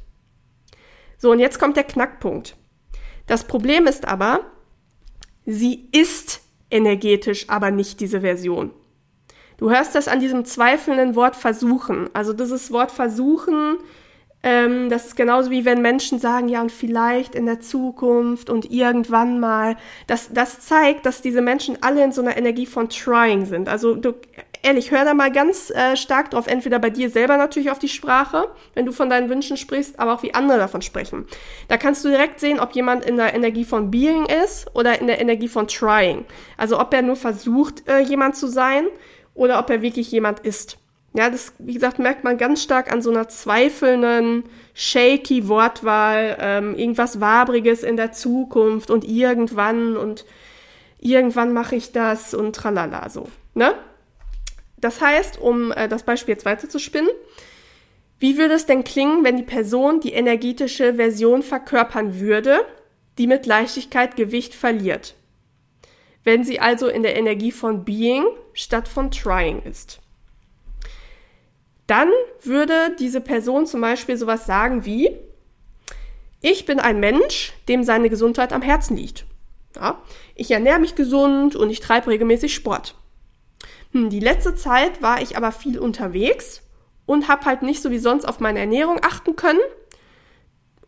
So, 1.18 1.30
und 1.30 1.38
jetzt 1.38 1.60
kommt 1.60 1.76
der 1.76 1.84
Knackpunkt. 1.84 2.56
Das 3.26 3.46
Problem 3.46 3.86
ist 3.86 4.08
aber, 4.08 4.40
sie 5.46 5.88
ist 5.92 6.40
energetisch 6.72 7.48
aber 7.48 7.70
nicht 7.70 8.00
diese 8.00 8.20
Version. 8.20 8.70
Du 9.58 9.70
hörst 9.70 9.94
das 9.94 10.08
an 10.08 10.20
diesem 10.20 10.44
zweifelnden 10.44 11.14
Wort 11.14 11.36
versuchen. 11.36 12.10
Also 12.14 12.32
dieses 12.32 12.72
Wort 12.72 12.90
versuchen 12.90 13.78
ähm, 14.42 14.90
das 14.90 15.06
ist 15.06 15.16
genauso 15.16 15.50
wie 15.50 15.64
wenn 15.64 15.82
Menschen 15.82 16.18
sagen, 16.18 16.48
ja, 16.48 16.60
und 16.60 16.72
vielleicht 16.72 17.34
in 17.34 17.46
der 17.46 17.60
Zukunft 17.60 18.50
und 18.50 18.70
irgendwann 18.70 19.38
mal. 19.38 19.76
Das, 20.06 20.32
das 20.32 20.60
zeigt, 20.60 21.06
dass 21.06 21.22
diese 21.22 21.40
Menschen 21.40 21.78
alle 21.80 22.02
in 22.02 22.12
so 22.12 22.22
einer 22.22 22.36
Energie 22.36 22.66
von 22.66 22.88
trying 22.88 23.46
sind. 23.46 23.68
Also 23.68 23.94
du, 23.94 24.14
ehrlich, 24.62 24.90
hör 24.90 25.04
da 25.04 25.14
mal 25.14 25.30
ganz 25.30 25.70
äh, 25.70 25.96
stark 25.96 26.30
drauf, 26.30 26.46
entweder 26.46 26.78
bei 26.78 26.90
dir 26.90 27.10
selber 27.10 27.36
natürlich 27.36 27.70
auf 27.70 27.78
die 27.78 27.88
Sprache, 27.88 28.48
wenn 28.74 28.86
du 28.86 28.92
von 28.92 29.10
deinen 29.10 29.28
Wünschen 29.28 29.56
sprichst, 29.56 29.98
aber 29.98 30.14
auch 30.14 30.22
wie 30.22 30.34
andere 30.34 30.58
davon 30.58 30.82
sprechen. 30.82 31.26
Da 31.68 31.76
kannst 31.76 32.04
du 32.04 32.08
direkt 32.08 32.40
sehen, 32.40 32.60
ob 32.60 32.72
jemand 32.72 33.04
in 33.04 33.16
der 33.16 33.34
Energie 33.34 33.64
von 33.64 33.90
Being 33.90 34.26
ist 34.26 34.74
oder 34.74 35.00
in 35.00 35.06
der 35.06 35.20
Energie 35.20 35.48
von 35.48 35.66
Trying. 35.66 36.24
Also 36.56 36.80
ob 36.80 36.94
er 36.94 37.02
nur 37.02 37.16
versucht, 37.16 37.88
äh, 37.88 38.00
jemand 38.00 38.36
zu 38.36 38.46
sein 38.46 38.86
oder 39.34 39.58
ob 39.58 39.68
er 39.70 39.82
wirklich 39.82 40.10
jemand 40.10 40.40
ist. 40.40 40.78
Ja, 41.14 41.28
das, 41.28 41.52
wie 41.58 41.74
gesagt, 41.74 41.98
merkt 41.98 42.24
man 42.24 42.38
ganz 42.38 42.62
stark 42.62 42.90
an 42.90 43.02
so 43.02 43.10
einer 43.10 43.28
zweifelnden, 43.28 44.44
shaky 44.72 45.46
Wortwahl, 45.46 46.38
ähm, 46.40 46.74
irgendwas 46.74 47.20
Wabriges 47.20 47.82
in 47.82 47.98
der 47.98 48.12
Zukunft 48.12 48.90
und 48.90 49.04
irgendwann 49.04 49.98
und 49.98 50.24
irgendwann 50.98 51.52
mache 51.52 51.76
ich 51.76 51.92
das 51.92 52.32
und 52.32 52.56
tralala 52.56 53.10
so. 53.10 53.28
Ne? 53.54 53.74
Das 54.82 55.00
heißt, 55.00 55.40
um 55.40 55.72
äh, 55.72 55.88
das 55.88 56.02
Beispiel 56.02 56.34
jetzt 56.34 56.44
weiter 56.44 56.68
zu 56.68 56.78
spinnen, 56.78 57.08
wie 58.18 58.36
würde 58.36 58.54
es 58.54 58.66
denn 58.66 58.84
klingen, 58.84 59.24
wenn 59.24 59.38
die 59.38 59.42
Person 59.42 60.00
die 60.00 60.12
energetische 60.12 60.94
Version 60.94 61.42
verkörpern 61.42 62.20
würde, 62.20 62.66
die 63.16 63.26
mit 63.26 63.46
Leichtigkeit 63.46 64.16
Gewicht 64.16 64.54
verliert? 64.54 65.14
Wenn 66.24 66.44
sie 66.44 66.60
also 66.60 66.88
in 66.88 67.02
der 67.02 67.16
Energie 67.16 67.52
von 67.52 67.84
Being 67.84 68.24
statt 68.52 68.86
von 68.86 69.10
Trying 69.10 69.62
ist. 69.62 70.00
Dann 71.86 72.10
würde 72.42 72.94
diese 72.98 73.20
Person 73.20 73.66
zum 73.66 73.80
Beispiel 73.80 74.16
sowas 74.16 74.46
sagen 74.46 74.84
wie, 74.84 75.16
ich 76.40 76.64
bin 76.64 76.80
ein 76.80 77.00
Mensch, 77.00 77.52
dem 77.68 77.84
seine 77.84 78.08
Gesundheit 78.08 78.52
am 78.52 78.62
Herzen 78.62 78.96
liegt. 78.96 79.26
Ja, 79.76 80.02
ich 80.34 80.50
ernähre 80.50 80.80
mich 80.80 80.94
gesund 80.94 81.56
und 81.56 81.70
ich 81.70 81.80
treibe 81.80 82.08
regelmäßig 82.08 82.54
Sport. 82.54 82.96
Hm, 83.92 84.10
die 84.10 84.20
letzte 84.20 84.54
Zeit 84.54 85.02
war 85.02 85.22
ich 85.22 85.36
aber 85.36 85.52
viel 85.52 85.78
unterwegs 85.78 86.62
und 87.06 87.28
habe 87.28 87.44
halt 87.44 87.62
nicht 87.62 87.82
so 87.82 87.90
wie 87.90 87.98
sonst 87.98 88.24
auf 88.24 88.40
meine 88.40 88.58
Ernährung 88.58 88.98
achten 89.02 89.36
können 89.36 89.60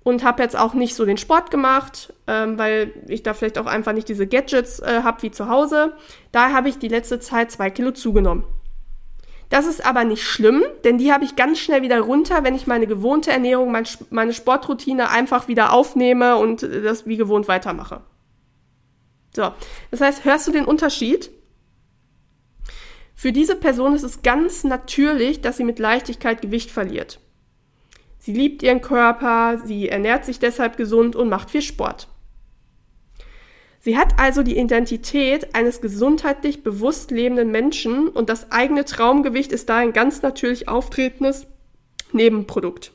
und 0.02 0.22
habe 0.22 0.42
jetzt 0.42 0.56
auch 0.56 0.74
nicht 0.74 0.94
so 0.94 1.04
den 1.04 1.16
Sport 1.16 1.50
gemacht, 1.50 2.12
ähm, 2.26 2.58
weil 2.58 2.92
ich 3.08 3.22
da 3.22 3.34
vielleicht 3.34 3.58
auch 3.58 3.66
einfach 3.66 3.92
nicht 3.92 4.08
diese 4.08 4.26
Gadgets 4.26 4.80
äh, 4.80 5.00
habe 5.02 5.22
wie 5.22 5.30
zu 5.30 5.48
Hause. 5.48 5.94
Da 6.30 6.52
habe 6.52 6.68
ich 6.68 6.78
die 6.78 6.88
letzte 6.88 7.20
Zeit 7.20 7.50
zwei 7.50 7.70
Kilo 7.70 7.90
zugenommen. 7.90 8.44
Das 9.50 9.66
ist 9.66 9.84
aber 9.84 10.04
nicht 10.04 10.24
schlimm, 10.24 10.64
denn 10.84 10.98
die 10.98 11.12
habe 11.12 11.24
ich 11.24 11.36
ganz 11.36 11.58
schnell 11.58 11.82
wieder 11.82 12.00
runter, 12.00 12.44
wenn 12.44 12.54
ich 12.54 12.66
meine 12.66 12.86
gewohnte 12.86 13.30
Ernährung, 13.30 13.70
mein, 13.70 13.84
meine 14.10 14.32
Sportroutine 14.32 15.10
einfach 15.10 15.48
wieder 15.48 15.72
aufnehme 15.72 16.36
und 16.36 16.62
das 16.62 17.06
wie 17.06 17.16
gewohnt 17.16 17.46
weitermache. 17.46 18.00
So, 19.34 19.52
das 19.90 20.00
heißt, 20.00 20.24
hörst 20.24 20.46
du 20.48 20.52
den 20.52 20.64
Unterschied? 20.64 21.30
Für 23.14 23.32
diese 23.32 23.56
Person 23.56 23.94
ist 23.94 24.02
es 24.02 24.22
ganz 24.22 24.64
natürlich, 24.64 25.40
dass 25.40 25.56
sie 25.56 25.64
mit 25.64 25.78
Leichtigkeit 25.78 26.42
Gewicht 26.42 26.70
verliert. 26.70 27.20
Sie 28.18 28.32
liebt 28.32 28.62
ihren 28.62 28.80
Körper, 28.80 29.62
sie 29.64 29.88
ernährt 29.88 30.24
sich 30.24 30.38
deshalb 30.38 30.76
gesund 30.76 31.14
und 31.14 31.28
macht 31.28 31.50
viel 31.50 31.62
Sport. 31.62 32.08
Sie 33.80 33.98
hat 33.98 34.18
also 34.18 34.42
die 34.42 34.56
Identität 34.58 35.54
eines 35.54 35.82
gesundheitlich 35.82 36.62
bewusst 36.62 37.10
lebenden 37.10 37.50
Menschen 37.50 38.08
und 38.08 38.30
das 38.30 38.50
eigene 38.50 38.86
Traumgewicht 38.86 39.52
ist 39.52 39.68
da 39.68 39.76
ein 39.76 39.92
ganz 39.92 40.22
natürlich 40.22 40.68
auftretendes 40.68 41.46
Nebenprodukt. 42.12 42.92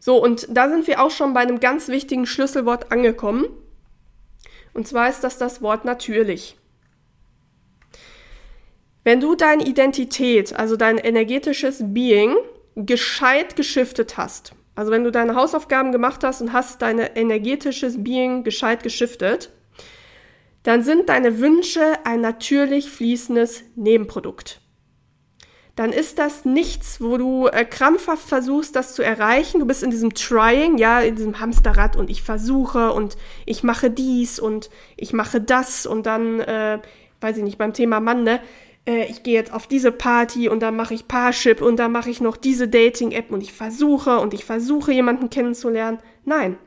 So, 0.00 0.20
und 0.20 0.48
da 0.50 0.68
sind 0.68 0.88
wir 0.88 1.00
auch 1.00 1.12
schon 1.12 1.32
bei 1.32 1.40
einem 1.40 1.60
ganz 1.60 1.86
wichtigen 1.88 2.26
Schlüsselwort 2.26 2.90
angekommen. 2.90 3.46
Und 4.72 4.88
zwar 4.88 5.08
ist 5.08 5.22
das 5.22 5.38
das 5.38 5.62
Wort 5.62 5.84
natürlich. 5.84 6.56
Wenn 9.04 9.20
du 9.20 9.34
deine 9.34 9.64
Identität, 9.66 10.54
also 10.54 10.76
dein 10.76 10.98
energetisches 10.98 11.82
Being, 11.82 12.36
gescheit 12.74 13.54
geschiftet 13.54 14.16
hast, 14.16 14.54
also 14.74 14.90
wenn 14.90 15.04
du 15.04 15.12
deine 15.12 15.36
Hausaufgaben 15.36 15.92
gemacht 15.92 16.24
hast 16.24 16.40
und 16.40 16.52
hast 16.52 16.82
dein 16.82 16.98
energetisches 16.98 18.02
Being 18.02 18.42
gescheit 18.42 18.82
geschiftet, 18.82 19.50
dann 20.64 20.82
sind 20.82 21.10
deine 21.10 21.38
Wünsche 21.38 21.98
ein 22.04 22.22
natürlich 22.22 22.90
fließendes 22.90 23.64
Nebenprodukt. 23.76 24.60
Dann 25.76 25.92
ist 25.92 26.18
das 26.18 26.44
nichts, 26.44 27.00
wo 27.00 27.18
du 27.18 27.48
äh, 27.48 27.64
krampfhaft 27.64 28.26
versuchst, 28.28 28.74
das 28.76 28.94
zu 28.94 29.02
erreichen. 29.02 29.58
Du 29.58 29.66
bist 29.66 29.82
in 29.82 29.90
diesem 29.90 30.14
Trying, 30.14 30.78
ja, 30.78 31.00
in 31.00 31.16
diesem 31.16 31.40
Hamsterrad 31.40 31.96
und 31.96 32.10
ich 32.10 32.22
versuche 32.22 32.92
und 32.92 33.16
ich 33.44 33.64
mache 33.64 33.90
dies 33.90 34.38
und 34.38 34.70
ich 34.96 35.12
mache 35.12 35.40
das 35.40 35.84
und 35.84 36.06
dann, 36.06 36.40
äh, 36.40 36.78
weiß 37.20 37.38
ich 37.38 37.42
nicht, 37.42 37.58
beim 37.58 37.72
Thema 37.72 37.98
Mann, 37.98 38.22
ne, 38.22 38.40
äh, 38.86 39.06
ich 39.06 39.22
gehe 39.22 39.34
jetzt 39.34 39.52
auf 39.52 39.66
diese 39.66 39.92
Party 39.92 40.48
und 40.48 40.60
dann 40.60 40.76
mache 40.76 40.94
ich 40.94 41.08
Parship 41.08 41.60
und 41.60 41.76
dann 41.76 41.92
mache 41.92 42.10
ich 42.10 42.20
noch 42.20 42.36
diese 42.36 42.68
Dating-App 42.68 43.30
und 43.30 43.42
ich 43.42 43.52
versuche 43.52 44.18
und 44.18 44.34
ich 44.34 44.44
versuche 44.44 44.92
jemanden 44.92 45.30
kennenzulernen. 45.30 45.98
Nein. 46.24 46.58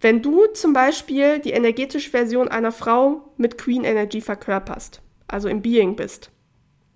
Wenn 0.00 0.20
du 0.20 0.46
zum 0.52 0.72
Beispiel 0.74 1.38
die 1.38 1.52
energetische 1.52 2.10
Version 2.10 2.48
einer 2.48 2.72
Frau 2.72 3.32
mit 3.36 3.56
Queen 3.56 3.84
Energy 3.84 4.20
verkörperst, 4.20 5.00
also 5.28 5.48
im 5.48 5.62
Being 5.62 5.96
bist, 5.96 6.30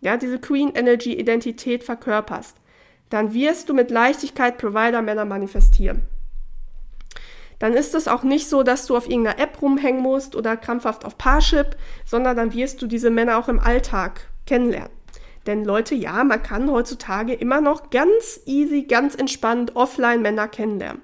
ja, 0.01 0.17
diese 0.17 0.39
Queen 0.39 0.73
Energy 0.75 1.15
Identität 1.15 1.85
verkörperst, 1.85 2.57
dann 3.09 3.33
wirst 3.33 3.69
du 3.69 3.75
mit 3.75 3.91
Leichtigkeit 3.91 4.59
Provider 4.59 5.01
Männer 5.01 5.25
manifestieren 5.25 6.03
dann 7.59 7.75
ist 7.75 7.95
es 7.95 8.09
auch 8.09 8.23
nicht 8.23 8.49
so, 8.49 8.63
dass 8.63 8.87
du 8.87 8.97
auf 8.97 9.09
irgendeiner 9.09 9.39
App 9.39 9.61
rumhängen 9.61 10.03
musst 10.03 10.37
oder 10.37 10.57
krampfhaft 10.57 11.05
auf 11.05 11.19
Parship, 11.19 11.77
sondern 12.05 12.37
dann 12.37 12.53
wirst 12.53 12.81
du 12.83 12.87
diese 12.87 13.11
Männer 13.11 13.39
auch 13.39 13.49
im 13.49 13.59
Alltag 13.59 14.29
kennenlernen. 14.47 14.93
Denn 15.47 15.65
Leute, 15.65 15.95
ja, 15.95 16.25
man 16.25 16.43
kann 16.43 16.71
heutzutage 16.71 17.33
immer 17.33 17.61
noch 17.61 17.91
ganz 17.91 18.41
easy, 18.45 18.83
ganz 18.83 19.15
entspannt 19.15 19.77
offline 19.77 20.23
Männer 20.23 20.47
kennenlernen. 20.47 21.03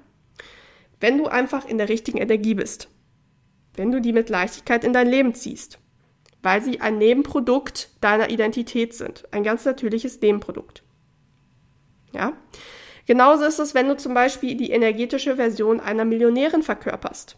Wenn 0.99 1.17
du 1.17 1.25
einfach 1.25 1.65
in 1.65 1.77
der 1.77 1.89
richtigen 1.89 2.19
Energie 2.19 2.53
bist. 2.53 2.89
Wenn 3.75 3.91
du 3.91 3.99
die 3.99 4.13
mit 4.13 4.29
Leichtigkeit 4.29 4.83
in 4.83 4.93
dein 4.93 5.07
Leben 5.07 5.33
ziehst. 5.33 5.79
Weil 6.41 6.61
sie 6.61 6.79
ein 6.79 6.97
Nebenprodukt 6.97 7.89
deiner 8.01 8.29
Identität 8.29 8.93
sind. 8.93 9.25
Ein 9.33 9.43
ganz 9.43 9.65
natürliches 9.65 10.21
Nebenprodukt. 10.21 10.83
Ja? 12.13 12.33
Genauso 13.05 13.45
ist 13.45 13.59
es, 13.59 13.73
wenn 13.73 13.87
du 13.87 13.97
zum 13.97 14.13
Beispiel 14.13 14.55
die 14.55 14.71
energetische 14.71 15.35
Version 15.35 15.79
einer 15.79 16.05
Millionärin 16.05 16.63
verkörperst. 16.63 17.37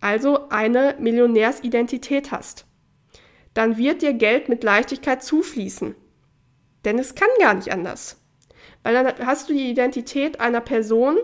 Also 0.00 0.48
eine 0.50 0.96
Millionärsidentität 0.98 2.30
hast. 2.30 2.66
Dann 3.54 3.76
wird 3.76 4.02
dir 4.02 4.12
Geld 4.12 4.48
mit 4.48 4.64
Leichtigkeit 4.64 5.22
zufließen. 5.22 5.94
Denn 6.84 6.98
es 6.98 7.14
kann 7.14 7.28
gar 7.38 7.54
nicht 7.54 7.72
anders. 7.72 8.20
Weil 8.82 8.94
dann 8.94 9.26
hast 9.26 9.48
du 9.48 9.54
die 9.54 9.70
Identität 9.70 10.40
einer 10.40 10.60
Person, 10.60 11.18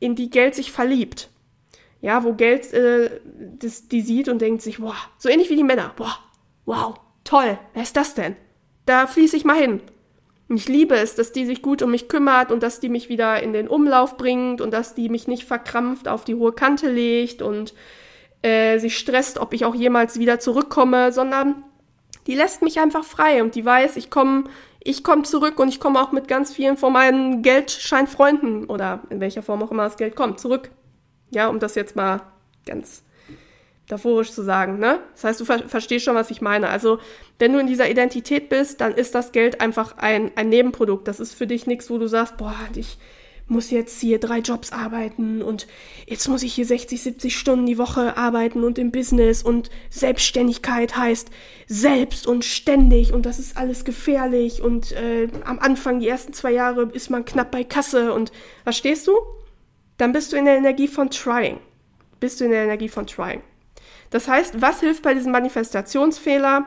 in 0.00 0.14
die 0.14 0.30
Geld 0.30 0.54
sich 0.54 0.72
verliebt. 0.72 1.28
Ja, 2.00 2.22
wo 2.22 2.32
Geld 2.32 2.72
äh, 2.72 3.20
das, 3.58 3.88
die 3.88 4.00
sieht 4.00 4.28
und 4.28 4.40
denkt 4.40 4.62
sich, 4.62 4.80
wow, 4.80 4.94
so 5.18 5.28
ähnlich 5.28 5.50
wie 5.50 5.56
die 5.56 5.64
Männer, 5.64 5.92
wow, 5.96 6.20
wow, 6.64 6.94
toll, 7.24 7.58
wer 7.74 7.82
ist 7.82 7.96
das 7.96 8.14
denn? 8.14 8.36
Da 8.86 9.06
fließe 9.08 9.36
ich 9.36 9.44
mal 9.44 9.58
hin. 9.58 9.82
Ich 10.50 10.68
liebe 10.68 10.94
es, 10.94 11.14
dass 11.14 11.32
die 11.32 11.44
sich 11.44 11.60
gut 11.60 11.82
um 11.82 11.90
mich 11.90 12.08
kümmert 12.08 12.50
und 12.50 12.62
dass 12.62 12.80
die 12.80 12.88
mich 12.88 13.08
wieder 13.08 13.42
in 13.42 13.52
den 13.52 13.68
Umlauf 13.68 14.16
bringt 14.16 14.60
und 14.60 14.72
dass 14.72 14.94
die 14.94 15.10
mich 15.10 15.28
nicht 15.28 15.44
verkrampft 15.44 16.08
auf 16.08 16.24
die 16.24 16.34
hohe 16.36 16.52
Kante 16.52 16.90
legt 16.90 17.42
und 17.42 17.74
äh, 18.40 18.78
sich 18.78 18.96
stresst, 18.96 19.38
ob 19.38 19.52
ich 19.52 19.66
auch 19.66 19.74
jemals 19.74 20.18
wieder 20.18 20.40
zurückkomme, 20.40 21.12
sondern 21.12 21.64
die 22.26 22.34
lässt 22.34 22.62
mich 22.62 22.80
einfach 22.80 23.04
frei 23.04 23.42
und 23.42 23.54
die 23.54 23.64
weiß, 23.64 23.96
ich 23.96 24.10
komme 24.10 24.44
ich 24.80 25.04
komm 25.04 25.24
zurück 25.24 25.58
und 25.58 25.68
ich 25.68 25.80
komme 25.80 26.00
auch 26.00 26.12
mit 26.12 26.28
ganz 26.28 26.54
vielen 26.54 26.76
von 26.76 26.92
meinen 26.92 27.42
Geldscheinfreunden 27.42 28.66
oder 28.66 29.02
in 29.10 29.20
welcher 29.20 29.42
Form 29.42 29.62
auch 29.62 29.70
immer 29.70 29.84
das 29.84 29.96
Geld 29.96 30.16
kommt, 30.16 30.40
zurück. 30.40 30.70
Ja, 31.30 31.48
um 31.48 31.58
das 31.58 31.74
jetzt 31.74 31.94
mal 31.96 32.22
ganz 32.64 33.02
metaphorisch 33.88 34.32
zu 34.32 34.42
sagen, 34.42 34.78
ne? 34.78 35.00
Das 35.14 35.24
heißt, 35.24 35.40
du 35.40 35.46
ver 35.46 35.66
verstehst 35.66 36.04
schon, 36.04 36.14
was 36.14 36.30
ich 36.30 36.42
meine. 36.42 36.68
Also, 36.68 36.98
wenn 37.38 37.54
du 37.54 37.58
in 37.58 37.66
dieser 37.66 37.90
Identität 37.90 38.50
bist, 38.50 38.82
dann 38.82 38.92
ist 38.92 39.14
das 39.14 39.32
Geld 39.32 39.62
einfach 39.62 39.96
ein, 39.96 40.30
ein 40.36 40.50
Nebenprodukt. 40.50 41.08
Das 41.08 41.20
ist 41.20 41.34
für 41.34 41.46
dich 41.46 41.66
nichts, 41.66 41.88
wo 41.88 41.96
du 41.96 42.06
sagst, 42.06 42.36
boah, 42.36 42.54
ich 42.74 42.98
muss 43.46 43.70
jetzt 43.70 43.98
hier 43.98 44.20
drei 44.20 44.40
Jobs 44.40 44.72
arbeiten 44.72 45.40
und 45.40 45.66
jetzt 46.06 46.28
muss 46.28 46.42
ich 46.42 46.52
hier 46.52 46.66
60, 46.66 47.00
70 47.02 47.38
Stunden 47.38 47.64
die 47.64 47.78
Woche 47.78 48.18
arbeiten 48.18 48.62
und 48.62 48.78
im 48.78 48.90
Business 48.90 49.42
und 49.42 49.70
Selbstständigkeit 49.88 50.98
heißt 50.98 51.30
selbst 51.66 52.26
und 52.26 52.44
ständig 52.44 53.14
und 53.14 53.24
das 53.24 53.38
ist 53.38 53.56
alles 53.56 53.86
gefährlich 53.86 54.60
und 54.60 54.92
äh, 54.92 55.28
am 55.46 55.58
Anfang, 55.60 56.00
die 56.00 56.08
ersten 56.08 56.34
zwei 56.34 56.52
Jahre, 56.52 56.90
ist 56.92 57.08
man 57.08 57.24
knapp 57.24 57.50
bei 57.50 57.64
Kasse 57.64 58.12
und 58.12 58.32
verstehst 58.64 59.06
du? 59.06 59.16
Dann 59.96 60.12
bist 60.12 60.34
du 60.34 60.36
in 60.36 60.44
der 60.44 60.58
Energie 60.58 60.86
von 60.86 61.08
Trying. 61.08 61.58
Bist 62.20 62.40
du 62.40 62.44
in 62.44 62.50
der 62.50 62.64
Energie 62.64 62.90
von 62.90 63.06
Trying. 63.06 63.40
Das 64.10 64.28
heißt, 64.28 64.60
was 64.60 64.80
hilft 64.80 65.02
bei 65.02 65.14
diesem 65.14 65.32
Manifestationsfehler? 65.32 66.66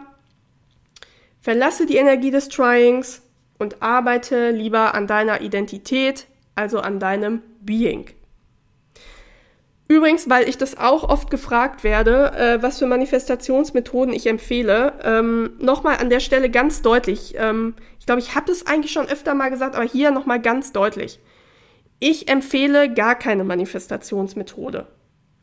Verlasse 1.42 1.86
die 1.86 1.98
Energie 1.98 2.32
des 2.32 2.50
Tryings 2.50 3.24
und 3.58 3.82
arbeite 3.82 4.52
lieber 4.52 4.94
an 4.94 5.08
deiner 5.08 5.42
Identität, 5.42 6.28
also 6.56 6.80
an 6.80 7.00
deinem 7.00 7.42
Being. 7.62 8.06
Übrigens, 9.88 10.30
weil 10.30 10.48
ich 10.48 10.58
das 10.58 10.78
auch 10.78 11.04
oft 11.04 11.30
gefragt 11.30 11.84
werde, 11.84 12.32
äh, 12.32 12.64
was 12.64 12.80
für 12.80 12.86
Manifestationsmethoden 12.86 14.14
ich 14.14 14.26
empfehle, 14.28 14.94
ähm, 15.04 15.58
nochmal 15.60 15.98
an 15.98 16.10
der 16.10 16.22
Stelle 16.22 16.50
ganz 16.50 16.82
deutlich. 16.82 17.34
Ähm, 17.38 17.76
ich 18.00 18.06
glaube, 18.06 18.22
ich 18.22 18.34
habe 18.34 18.52
es 18.52 18.66
eigentlich 18.66 18.94
schon 18.94 19.08
öfter 19.08 19.34
mal 19.34 19.50
gesagt, 19.50 19.76
aber 19.76 19.84
hier 19.84 20.12
nochmal 20.12 20.40
ganz 20.40 20.72
deutlich. 20.72 21.20
Ich 22.00 22.30
empfehle 22.30 22.94
gar 22.94 23.16
keine 23.16 23.44
Manifestationsmethode 23.44 24.88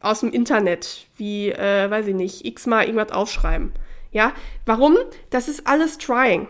aus 0.01 0.21
dem 0.21 0.31
Internet, 0.33 1.07
wie, 1.17 1.51
äh, 1.51 1.91
weiß 1.91 2.07
ich 2.07 2.15
nicht, 2.15 2.45
x-mal 2.45 2.85
irgendwas 2.85 3.13
aufschreiben. 3.13 3.73
Ja, 4.11 4.33
warum? 4.65 4.97
Das 5.31 5.49
ist 5.49 5.67
alles 5.67 5.99
Trying. 5.99 6.49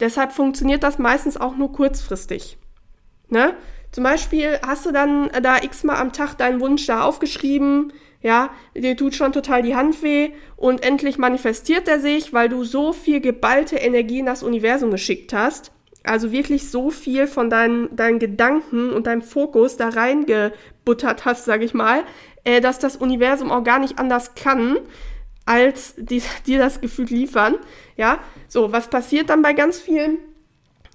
Deshalb 0.00 0.32
funktioniert 0.32 0.82
das 0.82 0.98
meistens 0.98 1.36
auch 1.36 1.56
nur 1.56 1.72
kurzfristig. 1.72 2.56
Ne? 3.28 3.54
Zum 3.92 4.04
Beispiel 4.04 4.58
hast 4.66 4.86
du 4.86 4.92
dann 4.92 5.30
da 5.42 5.58
x-mal 5.58 5.96
am 5.96 6.12
Tag 6.12 6.34
deinen 6.34 6.60
Wunsch 6.60 6.86
da 6.86 7.02
aufgeschrieben, 7.02 7.92
ja, 8.20 8.50
dir 8.74 8.96
tut 8.96 9.14
schon 9.14 9.32
total 9.32 9.62
die 9.62 9.76
Hand 9.76 10.02
weh 10.02 10.30
und 10.56 10.84
endlich 10.84 11.18
manifestiert 11.18 11.86
er 11.86 12.00
sich, 12.00 12.32
weil 12.32 12.48
du 12.48 12.64
so 12.64 12.92
viel 12.92 13.20
geballte 13.20 13.76
Energie 13.76 14.18
in 14.18 14.26
das 14.26 14.42
Universum 14.42 14.90
geschickt 14.90 15.32
hast. 15.32 15.72
Also 16.02 16.32
wirklich 16.32 16.70
so 16.70 16.90
viel 16.90 17.26
von 17.26 17.50
deinen, 17.50 17.94
deinen 17.94 18.18
Gedanken 18.18 18.92
und 18.92 19.06
deinem 19.06 19.22
Fokus 19.22 19.76
da 19.76 19.90
reingebuttert 19.90 21.24
hast, 21.24 21.44
sag 21.44 21.62
ich 21.62 21.74
mal, 21.74 22.02
äh, 22.44 22.60
dass 22.60 22.78
das 22.78 22.96
Universum 22.96 23.50
auch 23.50 23.64
gar 23.64 23.78
nicht 23.78 23.98
anders 23.98 24.34
kann, 24.34 24.78
als 25.44 25.94
die, 25.96 26.22
dir 26.46 26.58
das 26.58 26.80
Gefühl 26.80 27.06
liefern. 27.06 27.56
Ja, 27.96 28.20
so, 28.48 28.72
was 28.72 28.88
passiert 28.88 29.30
dann 29.30 29.42
bei 29.42 29.52
ganz 29.52 29.78
vielen? 29.78 30.18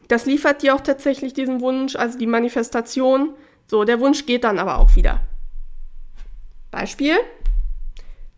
Das 0.08 0.26
liefert 0.26 0.62
dir 0.62 0.76
auch 0.76 0.82
tatsächlich 0.82 1.34
diesen 1.34 1.62
Wunsch, 1.62 1.96
also 1.96 2.18
die 2.18 2.28
Manifestation. 2.28 3.34
So, 3.68 3.84
der 3.84 4.00
Wunsch 4.00 4.26
geht 4.26 4.44
dann 4.44 4.60
aber 4.60 4.78
auch 4.78 4.96
wieder. 4.96 5.22
Beispiel, 6.72 7.16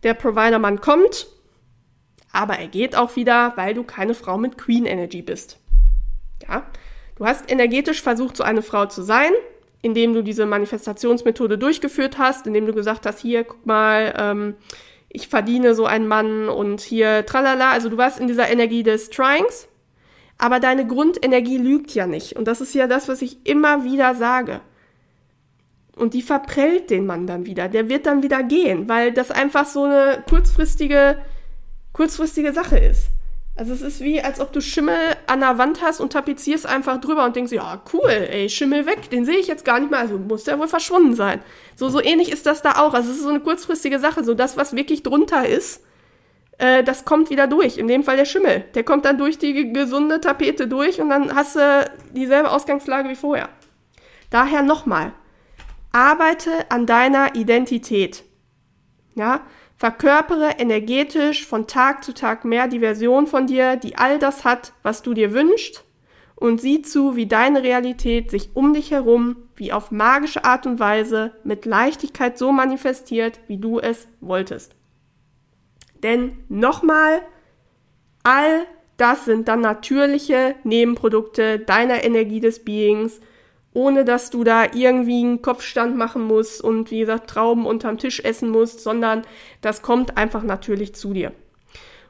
der 0.02 0.14
Provider-Mann 0.14 0.80
kommt, 0.80 1.26
aber 2.32 2.58
er 2.58 2.68
geht 2.68 2.96
auch 2.96 3.16
wieder, 3.16 3.52
weil 3.56 3.74
du 3.74 3.82
keine 3.82 4.14
Frau 4.14 4.38
mit 4.38 4.58
Queen 4.58 4.84
Energy 4.84 5.22
bist. 5.22 5.58
Ja, 6.46 6.66
du 7.16 7.26
hast 7.26 7.50
energetisch 7.50 8.02
versucht, 8.02 8.36
so 8.36 8.44
eine 8.44 8.62
Frau 8.62 8.86
zu 8.86 9.02
sein, 9.02 9.32
indem 9.86 10.14
du 10.14 10.22
diese 10.22 10.46
Manifestationsmethode 10.46 11.58
durchgeführt 11.58 12.18
hast, 12.18 12.48
indem 12.48 12.66
du 12.66 12.74
gesagt 12.74 13.06
hast, 13.06 13.20
hier, 13.20 13.44
guck 13.44 13.64
mal, 13.64 14.12
ähm, 14.18 14.54
ich 15.08 15.28
verdiene 15.28 15.76
so 15.76 15.86
einen 15.86 16.08
Mann 16.08 16.48
und 16.48 16.80
hier, 16.80 17.24
tralala. 17.24 17.70
Also 17.70 17.88
du 17.88 17.96
warst 17.96 18.18
in 18.18 18.26
dieser 18.26 18.50
Energie 18.50 18.82
des 18.82 19.10
Tryings, 19.10 19.68
aber 20.38 20.58
deine 20.58 20.88
Grundenergie 20.88 21.58
lügt 21.58 21.94
ja 21.94 22.08
nicht. 22.08 22.34
Und 22.34 22.48
das 22.48 22.60
ist 22.60 22.74
ja 22.74 22.88
das, 22.88 23.08
was 23.08 23.22
ich 23.22 23.46
immer 23.46 23.84
wieder 23.84 24.16
sage. 24.16 24.60
Und 25.94 26.14
die 26.14 26.22
verprellt 26.22 26.90
den 26.90 27.06
Mann 27.06 27.28
dann 27.28 27.46
wieder. 27.46 27.68
Der 27.68 27.88
wird 27.88 28.06
dann 28.06 28.24
wieder 28.24 28.42
gehen, 28.42 28.88
weil 28.88 29.12
das 29.12 29.30
einfach 29.30 29.66
so 29.66 29.84
eine 29.84 30.24
kurzfristige, 30.28 31.16
kurzfristige 31.92 32.52
Sache 32.52 32.76
ist. 32.76 33.06
Also 33.58 33.72
es 33.72 33.80
ist 33.80 34.00
wie, 34.00 34.20
als 34.20 34.38
ob 34.38 34.52
du 34.52 34.60
Schimmel 34.60 34.98
an 35.26 35.40
der 35.40 35.56
Wand 35.56 35.80
hast 35.80 36.00
und 36.00 36.12
tapezierst 36.12 36.66
einfach 36.66 37.00
drüber 37.00 37.24
und 37.24 37.34
denkst, 37.34 37.52
ja, 37.52 37.82
cool, 37.94 38.10
ey, 38.10 38.50
Schimmel 38.50 38.84
weg, 38.84 39.08
den 39.08 39.24
sehe 39.24 39.38
ich 39.38 39.46
jetzt 39.46 39.64
gar 39.64 39.80
nicht 39.80 39.90
mehr, 39.90 40.00
also 40.00 40.18
muss 40.18 40.44
der 40.44 40.58
wohl 40.58 40.68
verschwunden 40.68 41.14
sein. 41.14 41.40
So, 41.74 41.88
so 41.88 42.02
ähnlich 42.02 42.30
ist 42.30 42.44
das 42.44 42.60
da 42.60 42.72
auch. 42.72 42.92
Also 42.92 43.10
es 43.10 43.16
ist 43.16 43.22
so 43.22 43.30
eine 43.30 43.40
kurzfristige 43.40 43.98
Sache. 43.98 44.24
So 44.24 44.34
das, 44.34 44.58
was 44.58 44.76
wirklich 44.76 45.02
drunter 45.02 45.48
ist, 45.48 45.82
äh, 46.58 46.84
das 46.84 47.06
kommt 47.06 47.30
wieder 47.30 47.46
durch. 47.46 47.78
In 47.78 47.88
dem 47.88 48.02
Fall 48.02 48.18
der 48.18 48.26
Schimmel. 48.26 48.64
Der 48.74 48.84
kommt 48.84 49.06
dann 49.06 49.16
durch 49.16 49.38
die 49.38 49.72
gesunde 49.72 50.20
Tapete 50.20 50.68
durch 50.68 51.00
und 51.00 51.08
dann 51.08 51.34
hast 51.34 51.56
du 51.56 51.90
dieselbe 52.12 52.50
Ausgangslage 52.50 53.08
wie 53.08 53.16
vorher. 53.16 53.48
Daher 54.28 54.62
nochmal. 54.62 55.12
Arbeite 55.92 56.70
an 56.70 56.84
deiner 56.84 57.34
Identität. 57.36 58.22
Ja, 59.14 59.40
Verkörpere 59.76 60.58
energetisch 60.58 61.46
von 61.46 61.66
Tag 61.66 62.02
zu 62.02 62.14
Tag 62.14 62.44
mehr 62.46 62.66
die 62.66 62.80
Version 62.80 63.26
von 63.26 63.46
dir, 63.46 63.76
die 63.76 63.96
all 63.96 64.18
das 64.18 64.44
hat, 64.44 64.72
was 64.82 65.02
du 65.02 65.12
dir 65.12 65.32
wünschst, 65.34 65.84
und 66.34 66.60
sieh 66.60 66.82
zu, 66.82 67.14
wie 67.16 67.26
deine 67.26 67.62
Realität 67.62 68.30
sich 68.30 68.50
um 68.54 68.72
dich 68.72 68.90
herum, 68.90 69.36
wie 69.54 69.72
auf 69.72 69.90
magische 69.90 70.44
Art 70.44 70.66
und 70.66 70.80
Weise, 70.80 71.32
mit 71.44 71.66
Leichtigkeit 71.66 72.38
so 72.38 72.52
manifestiert, 72.52 73.40
wie 73.48 73.58
du 73.58 73.78
es 73.78 74.08
wolltest. 74.20 74.74
Denn 76.02 76.38
nochmal, 76.48 77.20
all 78.22 78.66
das 78.96 79.26
sind 79.26 79.48
dann 79.48 79.60
natürliche 79.60 80.54
Nebenprodukte 80.64 81.58
deiner 81.58 82.02
Energie 82.02 82.40
des 82.40 82.64
Beings, 82.64 83.20
ohne 83.76 84.06
dass 84.06 84.30
du 84.30 84.42
da 84.42 84.64
irgendwie 84.72 85.22
einen 85.22 85.42
Kopfstand 85.42 85.96
machen 85.96 86.22
musst 86.22 86.62
und 86.62 86.90
wie 86.90 87.00
gesagt 87.00 87.28
Trauben 87.28 87.66
unterm 87.66 87.98
Tisch 87.98 88.20
essen 88.20 88.48
musst, 88.48 88.80
sondern 88.80 89.22
das 89.60 89.82
kommt 89.82 90.16
einfach 90.16 90.42
natürlich 90.42 90.94
zu 90.94 91.12
dir. 91.12 91.32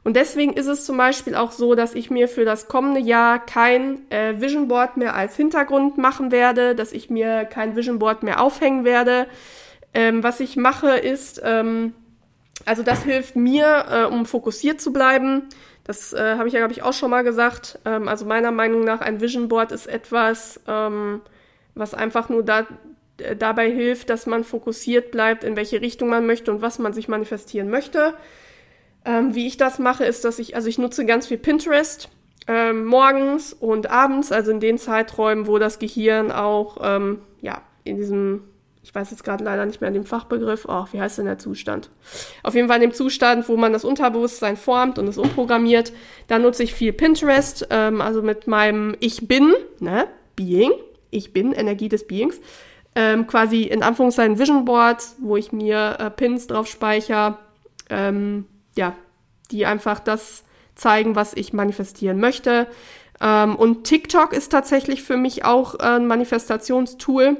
Und 0.05 0.15
deswegen 0.15 0.53
ist 0.53 0.67
es 0.67 0.85
zum 0.85 0.95
Beispiel 0.95 1.35
auch 1.35 1.51
so, 1.51 1.75
dass 1.75 1.93
ich 1.93 2.09
mir 2.09 2.29
für 2.29 2.45
das 2.45 2.69
kommende 2.69 3.01
Jahr 3.01 3.45
kein 3.45 4.09
äh, 4.09 4.39
Vision 4.39 4.69
Board 4.69 4.95
mehr 4.95 5.15
als 5.15 5.35
Hintergrund 5.35 5.97
machen 5.97 6.31
werde, 6.31 6.73
dass 6.73 6.93
ich 6.93 7.09
mir 7.09 7.43
kein 7.43 7.75
Vision 7.75 7.99
Board 7.99 8.23
mehr 8.23 8.39
aufhängen 8.41 8.85
werde. 8.85 9.27
Ähm, 9.93 10.23
was 10.23 10.39
ich 10.39 10.55
mache 10.55 10.91
ist, 10.91 11.41
ähm, 11.43 11.93
also 12.65 12.81
das 12.81 13.03
hilft 13.03 13.35
mir, 13.35 13.85
äh, 13.89 14.03
um 14.05 14.25
fokussiert 14.25 14.79
zu 14.79 14.93
bleiben. 14.93 15.49
Das 15.83 16.13
äh, 16.13 16.35
habe 16.37 16.47
ich 16.47 16.53
ja, 16.53 16.59
glaube 16.61 16.71
ich, 16.71 16.83
auch 16.83 16.93
schon 16.93 17.09
mal 17.09 17.25
gesagt. 17.25 17.79
Ähm, 17.83 18.07
also 18.07 18.25
meiner 18.25 18.51
Meinung 18.51 18.85
nach, 18.85 19.01
ein 19.01 19.19
Vision 19.19 19.49
Board 19.49 19.73
ist 19.73 19.87
etwas, 19.87 20.61
ähm, 20.65 21.21
was 21.77 21.93
einfach 21.93 22.29
nur 22.29 22.43
da, 22.43 22.65
äh, 23.19 23.35
dabei 23.35 23.69
hilft, 23.69 24.09
dass 24.09 24.25
man 24.25 24.43
fokussiert 24.43 25.11
bleibt, 25.11 25.43
in 25.43 25.55
welche 25.55 25.81
Richtung 25.81 26.09
man 26.09 26.25
möchte 26.25 26.51
und 26.51 26.61
was 26.61 26.79
man 26.79 26.93
sich 26.93 27.07
manifestieren 27.07 27.69
möchte. 27.69 28.13
Ähm, 29.05 29.35
wie 29.35 29.47
ich 29.47 29.57
das 29.57 29.79
mache, 29.79 30.05
ist, 30.05 30.25
dass 30.25 30.39
ich, 30.39 30.55
also 30.55 30.67
ich 30.67 30.77
nutze 30.77 31.05
ganz 31.05 31.27
viel 31.27 31.37
Pinterest 31.37 32.09
ähm, 32.47 32.85
morgens 32.85 33.53
und 33.53 33.89
abends, 33.89 34.31
also 34.31 34.51
in 34.51 34.59
den 34.59 34.77
Zeiträumen, 34.77 35.47
wo 35.47 35.59
das 35.59 35.79
Gehirn 35.79 36.31
auch, 36.31 36.77
ähm, 36.81 37.19
ja, 37.41 37.61
in 37.83 37.97
diesem, 37.97 38.43
ich 38.83 38.95
weiß 38.95 39.11
jetzt 39.11 39.23
gerade 39.23 39.43
leider 39.43 39.65
nicht 39.65 39.81
mehr 39.81 39.91
den 39.91 40.05
Fachbegriff, 40.05 40.65
oh, 40.67 40.85
wie 40.91 41.01
heißt 41.01 41.17
denn 41.17 41.25
der 41.25 41.39
Zustand? 41.39 41.89
Auf 42.43 42.55
jeden 42.55 42.69
Fall 42.69 42.77
in 42.77 42.89
dem 42.89 42.93
Zustand, 42.93 43.49
wo 43.49 43.57
man 43.57 43.73
das 43.73 43.83
Unterbewusstsein 43.83 44.55
formt 44.55 44.97
und 44.97 45.07
es 45.07 45.17
umprogrammiert, 45.17 45.91
da 46.27 46.39
nutze 46.39 46.63
ich 46.63 46.73
viel 46.73 46.93
Pinterest, 46.93 47.67
ähm, 47.69 47.99
also 47.99 48.21
mit 48.21 48.47
meinem 48.47 48.95
Ich 49.01 49.27
Bin, 49.27 49.53
ne, 49.79 50.07
Being, 50.37 50.71
ich 51.09 51.33
bin, 51.33 51.53
Energie 51.53 51.89
des 51.89 52.07
Beings, 52.07 52.39
ähm, 52.95 53.27
quasi 53.27 53.63
in 53.63 53.83
Anführungszeichen 53.83 54.39
Vision 54.39 54.65
Boards, 54.65 55.15
wo 55.19 55.37
ich 55.37 55.51
mir 55.51 55.97
äh, 55.99 56.09
Pins 56.09 56.47
drauf 56.47 56.67
speichere, 56.67 57.37
ähm, 57.89 58.45
ja, 58.75 58.95
die 59.51 59.65
einfach 59.65 59.99
das 59.99 60.43
zeigen, 60.75 61.15
was 61.15 61.33
ich 61.33 61.53
manifestieren 61.53 62.19
möchte. 62.19 62.67
Ähm, 63.21 63.55
und 63.55 63.83
TikTok 63.83 64.33
ist 64.33 64.51
tatsächlich 64.51 65.03
für 65.03 65.17
mich 65.17 65.45
auch 65.45 65.75
äh, 65.75 65.83
ein 65.83 66.07
Manifestationstool, 66.07 67.37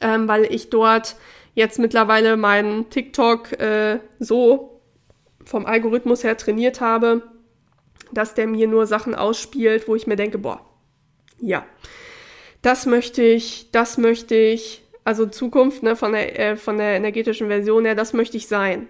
ähm, 0.00 0.28
weil 0.28 0.44
ich 0.44 0.70
dort 0.70 1.16
jetzt 1.54 1.78
mittlerweile 1.78 2.36
meinen 2.36 2.90
TikTok 2.90 3.52
äh, 3.60 4.00
so 4.18 4.80
vom 5.44 5.66
Algorithmus 5.66 6.24
her 6.24 6.36
trainiert 6.36 6.80
habe, 6.80 7.22
dass 8.12 8.34
der 8.34 8.46
mir 8.46 8.68
nur 8.68 8.86
Sachen 8.86 9.14
ausspielt, 9.14 9.88
wo 9.88 9.94
ich 9.94 10.06
mir 10.06 10.16
denke, 10.16 10.38
boah, 10.38 10.60
ja, 11.38 11.64
das 12.62 12.86
möchte 12.86 13.22
ich, 13.22 13.70
das 13.72 13.98
möchte 13.98 14.34
ich, 14.34 14.82
also 15.04 15.26
Zukunft 15.26 15.82
ne, 15.82 15.96
von, 15.96 16.12
der, 16.12 16.38
äh, 16.38 16.56
von 16.56 16.78
der 16.78 16.96
energetischen 16.96 17.48
Version 17.48 17.84
her, 17.84 17.94
das 17.94 18.12
möchte 18.12 18.36
ich 18.36 18.48
sein. 18.48 18.88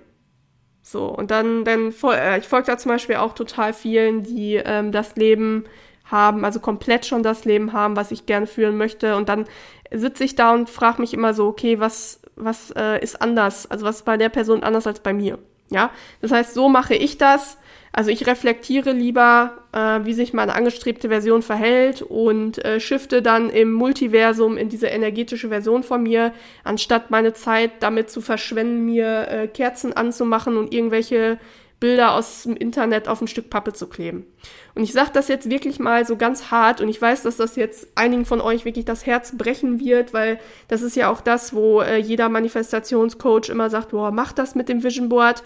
So, 0.83 1.07
und 1.07 1.31
dann, 1.31 1.65
dann 1.65 1.93
äh, 2.05 2.39
ich 2.39 2.49
folge 2.49 2.67
da 2.67 2.79
zum 2.79 2.91
Beispiel 2.91 3.17
auch 3.17 3.35
total 3.35 3.73
vielen, 3.73 4.23
die 4.23 4.55
ähm, 4.57 4.93
das 4.93 5.17
Leben 5.17 5.65
haben, 6.05 6.45
also 6.45 6.59
komplett 6.59 7.07
schon 7.07 7.23
das 7.23 7.45
Leben 7.45 7.73
haben, 7.73 7.97
was 7.97 8.11
ich 8.11 8.27
gerne 8.27 8.47
führen 8.47 8.77
möchte. 8.77 9.17
Und 9.17 9.29
dann 9.29 9.47
sitze 9.93 10.25
ich 10.25 10.35
da 10.35 10.53
und 10.53 10.69
frage 10.69 11.01
mich 11.01 11.15
immer 11.15 11.35
so, 11.35 11.47
okay, 11.47 11.79
was, 11.79 12.21
was 12.37 12.73
äh, 12.73 13.03
ist 13.03 13.21
anders? 13.23 13.71
Also 13.71 13.87
was 13.87 13.97
ist 13.97 14.05
bei 14.05 14.17
der 14.17 14.29
Person 14.29 14.63
anders 14.63 14.87
als 14.87 15.01
bei 15.01 15.13
mir? 15.13 15.39
Ja, 15.71 15.91
das 16.21 16.33
heißt, 16.33 16.55
so 16.55 16.69
mache 16.69 16.95
ich 16.95 17.19
das. 17.19 17.59
Also 17.93 18.11
ich 18.11 18.27
reflektiere 18.27 18.93
lieber, 18.93 19.65
äh, 19.73 20.01
wie 20.05 20.15
sich 20.15 20.33
meine 20.33 20.55
angestrebte 20.55 21.09
Version 21.09 21.43
verhält 21.43 22.03
und 22.03 22.65
äh, 22.65 22.79
shifte 22.79 23.21
dann 23.21 23.51
im 23.51 23.73
Multiversum 23.73 24.57
in 24.57 24.69
diese 24.69 24.87
energetische 24.87 25.49
Version 25.49 25.83
von 25.83 26.03
mir, 26.03 26.33
anstatt 26.63 27.11
meine 27.11 27.33
Zeit 27.33 27.73
damit 27.81 28.11
zu 28.11 28.21
verschwenden, 28.21 28.85
mir 28.85 29.29
äh, 29.29 29.49
Kerzen 29.49 29.93
anzumachen 29.93 30.57
und 30.57 30.73
irgendwelche 30.73 31.39
Bilder 31.81 32.13
aus 32.13 32.43
dem 32.43 32.57
Internet 32.57 33.09
auf 33.09 33.23
ein 33.23 33.27
Stück 33.27 33.49
Pappe 33.49 33.73
zu 33.73 33.89
kleben. 33.89 34.27
Und 34.75 34.83
ich 34.83 34.93
sage 34.93 35.11
das 35.15 35.29
jetzt 35.29 35.49
wirklich 35.49 35.79
mal 35.79 36.07
so 36.07 36.17
ganz 36.17 36.51
hart 36.51 36.81
und 36.83 36.89
ich 36.89 37.01
weiß, 37.01 37.23
dass 37.23 37.39
das 37.39 37.57
jetzt 37.57 37.89
einigen 37.97 38.27
von 38.27 38.43
euch 38.43 38.67
wirklich 38.67 38.85
das 38.85 39.07
Herz 39.07 39.37
brechen 39.37 39.81
wird, 39.81 40.13
weil 40.13 40.39
das 40.69 40.83
ist 40.83 40.95
ja 40.95 41.11
auch 41.11 41.23
das, 41.23 41.55
wo 41.55 41.81
äh, 41.81 41.97
jeder 41.97 42.29
Manifestationscoach 42.29 43.49
immer 43.49 43.71
sagt, 43.71 43.91
boah, 43.91 44.11
mach 44.11 44.33
das 44.33 44.55
mit 44.55 44.69
dem 44.69 44.85
Vision 44.85 45.09
Board. 45.09 45.43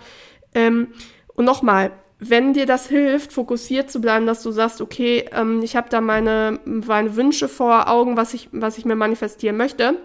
Ähm, 0.54 0.88
und 1.34 1.44
nochmal, 1.44 1.92
wenn 2.18 2.52
dir 2.52 2.66
das 2.66 2.88
hilft, 2.88 3.32
fokussiert 3.32 3.90
zu 3.90 4.00
bleiben, 4.00 4.26
dass 4.26 4.42
du 4.42 4.50
sagst, 4.50 4.80
okay, 4.80 5.24
ähm, 5.32 5.62
ich 5.62 5.76
habe 5.76 5.88
da 5.90 6.00
meine, 6.00 6.60
meine 6.64 7.16
Wünsche 7.16 7.48
vor 7.48 7.88
Augen, 7.88 8.16
was 8.16 8.34
ich, 8.34 8.48
was 8.52 8.78
ich 8.78 8.84
mir 8.84 8.96
manifestieren 8.96 9.56
möchte. 9.56 9.96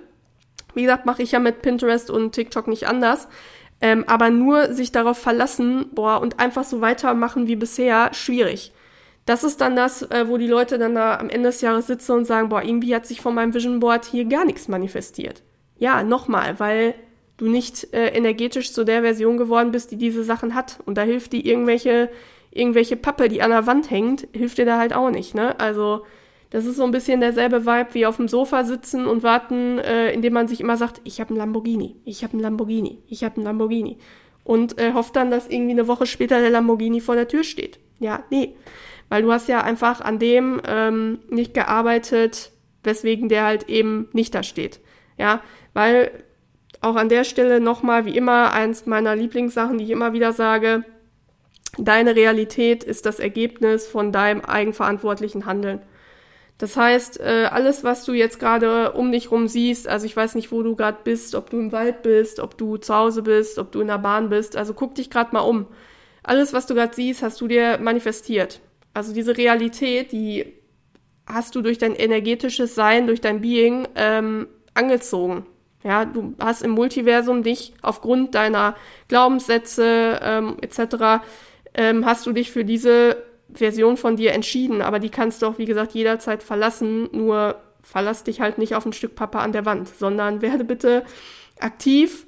Wie 0.74 0.84
gesagt, 0.84 1.06
mache 1.06 1.24
ich 1.24 1.32
ja 1.32 1.39
mit 1.39 1.62
Pinterest 1.62 2.10
und 2.10 2.34
TikTok 2.34 2.67
nicht 2.67 2.88
anders. 2.88 3.28
Ähm, 3.82 4.04
aber 4.08 4.30
nur 4.30 4.74
sich 4.74 4.91
darauf 4.91 5.17
verlassen, 5.17 5.86
boah, 5.93 6.19
und 6.19 6.39
einfach 6.39 6.65
so 6.65 6.82
weitermachen 6.82 7.48
wie 7.48 7.56
bisher, 7.56 8.13
schwierig. 8.13 8.74
Das 9.26 9.43
ist 9.43 9.62
dann 9.62 9.76
das, 9.76 10.02
äh, 10.02 10.28
wo 10.28 10.38
die 10.38 10.48
Leute 10.48 10.78
dann 10.78 10.95
da 10.95 11.17
am 11.17 11.30
Ende 11.30 11.50
des 11.50 11.62
Jahres 11.62 11.88
sitzen 11.88 12.13
und 12.13 12.26
sagen, 12.26 12.50
boah, 12.50 12.62
irgendwie 12.62 12.93
hat 12.95 13.06
sich 13.06 13.22
von 13.22 13.36
meinem 13.36 13.54
Vision 13.54 13.80
Board 13.80 14.06
hier 14.06 14.26
gar 14.26 14.43
nichts 14.43 14.67
manifestiert. 14.67 15.43
Ja, 15.78 16.04
nochmal, 16.04 16.60
weil 16.60 16.95
du 17.39 17.47
nicht 17.47 17.93
äh, 17.93 18.10
energetisch 18.10 18.73
zu 18.73 18.84
der 18.84 19.02
Version 19.02 19.38
geworden 19.38 19.71
bist, 19.71 19.91
die 19.91 19.97
diese 19.97 20.23
Sachen 20.23 20.54
hat. 20.54 20.80
Und 20.86 20.97
da 20.97 21.02
hilft 21.02 21.34
dir 21.34 21.43
irgendwelche, 21.43 22.10
irgendwelche 22.52 22.95
Pappe, 22.95 23.30
die 23.30 23.41
an 23.41 23.52
der 23.52 23.65
Wand 23.65 23.89
hängt, 23.89 24.28
hilft 24.34 24.58
dir 24.58 24.65
da 24.65 24.78
halt 24.78 24.93
auch 24.93 25.10
nicht, 25.10 25.36
ne? 25.36 25.60
Also, 25.60 26.06
das 26.49 26.65
ist 26.65 26.78
so 26.78 26.84
ein 26.84 26.91
bisschen 26.91 27.21
derselbe 27.21 27.65
Vibe 27.65 27.93
wie 27.93 28.06
auf 28.06 28.17
dem 28.17 28.28
Sofa 28.28 28.63
sitzen 28.63 29.06
und 29.06 29.23
warten, 29.23 29.78
äh, 29.80 30.12
indem 30.12 30.34
man 30.34 30.47
sich 30.47 30.60
immer 30.60 30.78
sagt, 30.78 30.99
ich 31.04 31.19
habe 31.19 31.30
einen 31.30 31.38
Lamborghini, 31.38 31.95
ich 32.06 32.23
habe 32.23 32.34
einen 32.34 32.41
Lamborghini, 32.41 33.04
ich 33.08 33.23
habe 33.23 33.36
einen 33.36 33.45
Lamborghini. 33.45 33.97
Und 34.43 34.80
äh, 34.80 34.93
hofft 34.93 35.15
dann, 35.15 35.30
dass 35.30 35.47
irgendwie 35.47 35.73
eine 35.73 35.88
Woche 35.88 36.08
später 36.08 36.39
der 36.39 36.49
Lamborghini 36.49 37.02
vor 37.02 37.15
der 37.15 37.28
Tür 37.28 37.43
steht. 37.43 37.80
Ja, 37.99 38.23
nee. 38.32 38.56
Weil 39.08 39.21
du 39.21 39.32
hast 39.32 39.47
ja 39.47 39.62
einfach 39.62 40.02
an 40.02 40.17
dem 40.17 40.60
ähm, 40.67 41.19
nicht 41.30 41.54
gearbeitet, 41.54 42.52
weswegen 42.84 43.30
der 43.30 43.43
halt 43.43 43.69
eben 43.69 44.08
nicht 44.13 44.34
da 44.34 44.41
steht. 44.41 44.80
Ja, 45.17 45.41
weil 45.73 46.12
auch 46.82 46.96
an 46.96 47.10
der 47.10 47.24
Stelle 47.24 47.60
nochmal, 47.60 48.06
wie 48.06 48.15
immer, 48.15 48.54
eins 48.54 48.86
meiner 48.86 49.15
Lieblingssachen, 49.15 49.78
die 49.78 49.86
ich 49.86 49.89
immer 49.89 50.13
wieder 50.13 50.32
sage, 50.32 50.84
deine 51.78 52.15
Realität 52.15 52.84
ist 52.84 53.06
das 53.06 53.20
Ergebnis 53.20 53.88
von 53.88 54.12
deinem 54.12 54.42
eigenverantwortlichen 54.42 55.46
Handeln. 55.46 55.82
Das 56.58 56.76
heißt, 56.76 57.22
äh, 57.22 57.48
alles, 57.50 57.86
was 57.86 58.04
du 58.04 58.12
jetzt 58.12 58.39
gerade 58.39 58.92
um 58.92 59.12
dich 59.12 59.32
rum 59.32 59.48
siehst, 59.48 59.88
also 59.88 60.06
ich 60.06 60.15
weiß 60.15 60.36
nicht, 60.36 60.52
wo 60.52 60.62
du 60.62 60.76
gerade 60.76 61.00
bist, 61.04 61.36
ob 61.36 61.50
du 61.50 61.58
im 61.58 61.72
Wald 61.72 62.02
bist, 62.02 62.39
ob 62.42 62.58
du 62.58 62.76
zu 62.76 62.94
Hause 62.94 63.24
bist, 63.24 63.60
ob 63.60 63.72
du 63.72 63.80
in 63.80 63.88
der 63.88 63.98
Bahn 63.98 64.30
bist, 64.30 64.58
also 64.58 64.74
guck 64.74 64.96
dich 64.96 65.10
gerade 65.10 65.34
mal 65.34 65.39
um. 65.42 65.68
Alles, 66.22 66.52
was 66.52 66.65
du 66.65 66.76
gerade 66.76 66.94
siehst, 66.94 67.24
hast 67.24 67.39
du 67.39 67.48
dir 67.48 67.78
manifestiert. 67.80 68.60
Also 68.94 69.13
diese 69.13 69.38
Realität, 69.38 70.12
die 70.12 70.54
hast 71.26 71.56
du 71.56 71.62
durch 71.62 71.78
dein 71.78 71.96
energetisches 71.96 72.76
Sein, 72.76 73.08
durch 73.08 73.22
dein 73.22 73.39
Being 73.39 73.88
ähm, 73.96 74.48
angezogen. 74.74 75.46
Ja, 75.84 76.06
du 76.06 76.36
hast 76.39 76.62
im 76.62 76.72
Multiversum 76.72 77.44
dich 77.44 77.74
aufgrund 77.82 78.36
deiner 78.36 78.76
Glaubenssätze 79.08 80.20
ähm, 80.22 80.58
etc. 80.62 81.24
Ähm, 81.74 82.06
hast 82.06 82.26
du 82.26 82.34
dich 82.34 82.52
für 82.52 82.65
diese 82.65 83.24
Version 83.54 83.98
von 83.98 84.15
dir 84.15 84.34
entschieden, 84.34 84.82
aber 84.82 85.00
die 85.00 85.10
kannst 85.10 85.42
du 85.42 85.48
auch, 85.48 85.58
wie 85.58 85.65
gesagt, 85.65 85.94
jederzeit 85.94 86.44
verlassen. 86.44 87.10
Nur 87.13 87.56
verlass 87.82 88.24
dich 88.24 88.42
halt 88.42 88.58
nicht 88.58 88.76
auf 88.76 88.86
ein 88.86 88.94
Stück 88.94 89.15
Papa 89.15 89.39
an 89.39 89.54
der 89.54 89.65
Wand, 89.65 89.88
sondern 89.88 90.42
werde 90.42 90.63
bitte 90.63 91.04
aktiv 91.60 92.28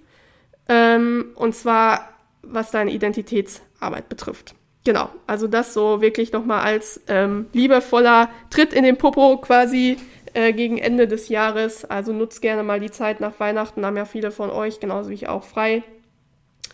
ähm, 0.68 1.32
und 1.36 1.56
zwar 1.56 2.10
was 2.44 2.72
deine 2.72 2.92
Identitätsarbeit 2.92 4.10
betrifft. 4.10 4.56
Genau, 4.84 5.10
also 5.28 5.48
das 5.48 5.76
so 5.76 6.02
wirklich 6.02 6.32
nochmal 6.32 6.62
als 6.62 7.02
ähm, 7.08 7.46
liebevoller 7.54 8.30
Tritt 8.50 8.74
in 8.74 8.84
den 8.84 8.98
Popo 8.98 9.38
quasi 9.38 9.98
äh, 10.34 10.54
gegen 10.54 10.78
Ende 10.78 11.08
des 11.08 11.30
Jahres. 11.30 11.86
Also 11.86 12.14
nutzt 12.14 12.42
gerne 12.42 12.64
mal 12.64 12.80
die 12.80 12.92
Zeit 12.92 13.20
nach 13.20 13.40
Weihnachten, 13.40 13.86
haben 13.86 13.98
ja 13.98 14.06
viele 14.06 14.32
von 14.32 14.50
euch, 14.50 14.80
genauso 14.80 15.10
wie 15.10 15.16
ich 15.16 15.28
auch, 15.30 15.44
frei 15.44 15.84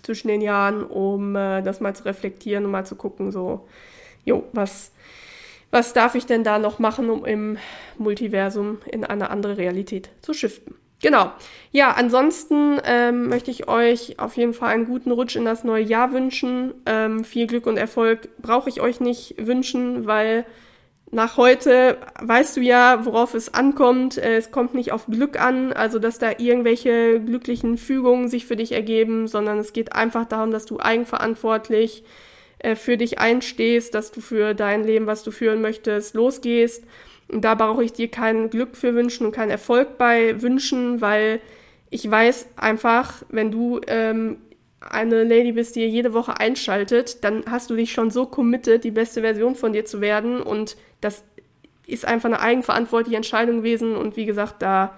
zwischen 0.04 0.30
den 0.30 0.42
Jahren, 0.42 0.84
um 0.84 1.36
äh, 1.36 1.62
das 1.62 1.82
mal 1.82 1.96
zu 1.96 2.06
reflektieren 2.06 2.66
und 2.66 2.72
mal 2.72 2.86
zu 2.86 2.96
gucken, 2.96 3.32
so 3.32 3.68
jo, 4.24 4.44
was, 4.54 4.92
was 5.72 5.94
darf 5.94 6.16
ich 6.16 6.26
denn 6.26 6.44
da 6.44 6.60
noch 6.60 6.80
machen, 6.80 7.10
um 7.10 7.26
im 7.26 7.58
Multiversum 7.98 8.80
in 8.90 9.04
eine 9.04 9.30
andere 9.30 9.58
Realität 9.58 10.10
zu 10.22 10.34
shiften? 10.34 10.76
Genau. 11.02 11.32
Ja, 11.72 11.92
ansonsten 11.92 12.80
ähm, 12.84 13.28
möchte 13.28 13.52
ich 13.52 13.68
euch 13.68 14.20
auf 14.20 14.36
jeden 14.36 14.54
Fall 14.54 14.70
einen 14.70 14.86
guten 14.86 15.12
Rutsch 15.12 15.36
in 15.36 15.46
das 15.46 15.64
neue 15.64 15.84
Jahr 15.84 16.12
wünschen. 16.12 16.74
Ähm, 16.86 17.24
viel 17.24 17.46
Glück 17.46 17.68
und 17.68 17.78
Erfolg 17.78 18.30
brauche 18.42 18.70
ich 18.70 18.82
euch 18.82 19.00
nicht 19.00 19.36
wünschen, 19.38 20.08
weil 20.08 20.46
nach 21.10 21.38
heute 21.38 21.98
weißt 22.20 22.58
du 22.58 22.62
ja, 22.62 23.06
worauf 23.06 23.34
es 23.34 23.54
ankommt. 23.54 24.18
Äh, 24.18 24.38
es 24.38 24.52
kommt 24.52 24.74
nicht 24.74 24.92
auf 24.92 25.08
Glück 25.08 25.40
an, 25.40 25.72
also 25.72 26.00
dass 26.00 26.20
da 26.20 26.32
irgendwelche 26.38 27.22
glücklichen 27.22 27.78
Fügungen 27.78 28.28
sich 28.28 28.46
für 28.46 28.58
dich 28.58 28.74
ergeben, 28.74 29.28
sondern 29.28 29.58
es 29.60 29.72
geht 29.72 29.94
einfach 29.94 30.26
darum, 30.26 30.52
dass 30.52 30.66
du 30.66 30.80
eigenverantwortlich 30.80 32.04
äh, 32.60 32.76
für 32.76 32.98
dich 32.98 33.20
einstehst, 33.20 33.94
dass 33.94 34.12
du 34.12 34.20
für 34.20 34.54
dein 34.54 34.84
Leben, 34.84 35.08
was 35.08 35.24
du 35.24 35.32
führen 35.32 35.62
möchtest, 35.62 36.14
losgehst. 36.14 36.84
Und 37.30 37.42
da 37.42 37.56
brauche 37.56 37.84
ich 37.84 37.94
dir 37.94 38.10
kein 38.10 38.50
Glück 38.50 38.76
für 38.76 38.94
wünschen 38.94 39.26
und 39.26 39.34
keinen 39.34 39.52
Erfolg 39.52 39.98
bei 39.98 40.42
wünschen, 40.42 41.00
weil 41.02 41.40
ich 41.90 42.10
weiß 42.10 42.50
einfach, 42.58 43.24
wenn 43.30 43.52
du 43.52 43.80
ähm, 43.88 44.38
eine 44.80 45.24
Lady 45.24 45.52
bist, 45.54 45.76
die 45.76 45.86
jede 45.86 46.14
Woche 46.14 46.40
einschaltet, 46.40 47.24
dann 47.24 47.44
hast 47.50 47.70
du 47.70 47.76
dich 47.76 47.92
schon 47.92 48.12
so 48.12 48.26
committed, 48.26 48.84
die 48.84 48.92
beste 48.92 49.22
Version 49.22 49.56
von 49.56 49.74
dir 49.74 49.86
zu 49.86 50.02
werden. 50.02 50.42
Und 50.42 50.78
das 51.02 51.24
ist 51.86 52.06
einfach 52.06 52.30
eine 52.30 52.40
eigenverantwortliche 52.40 53.18
Entscheidung 53.18 53.58
gewesen. 53.58 53.96
Und 53.96 54.18
wie 54.18 54.26
gesagt, 54.26 54.62
da 54.62 54.98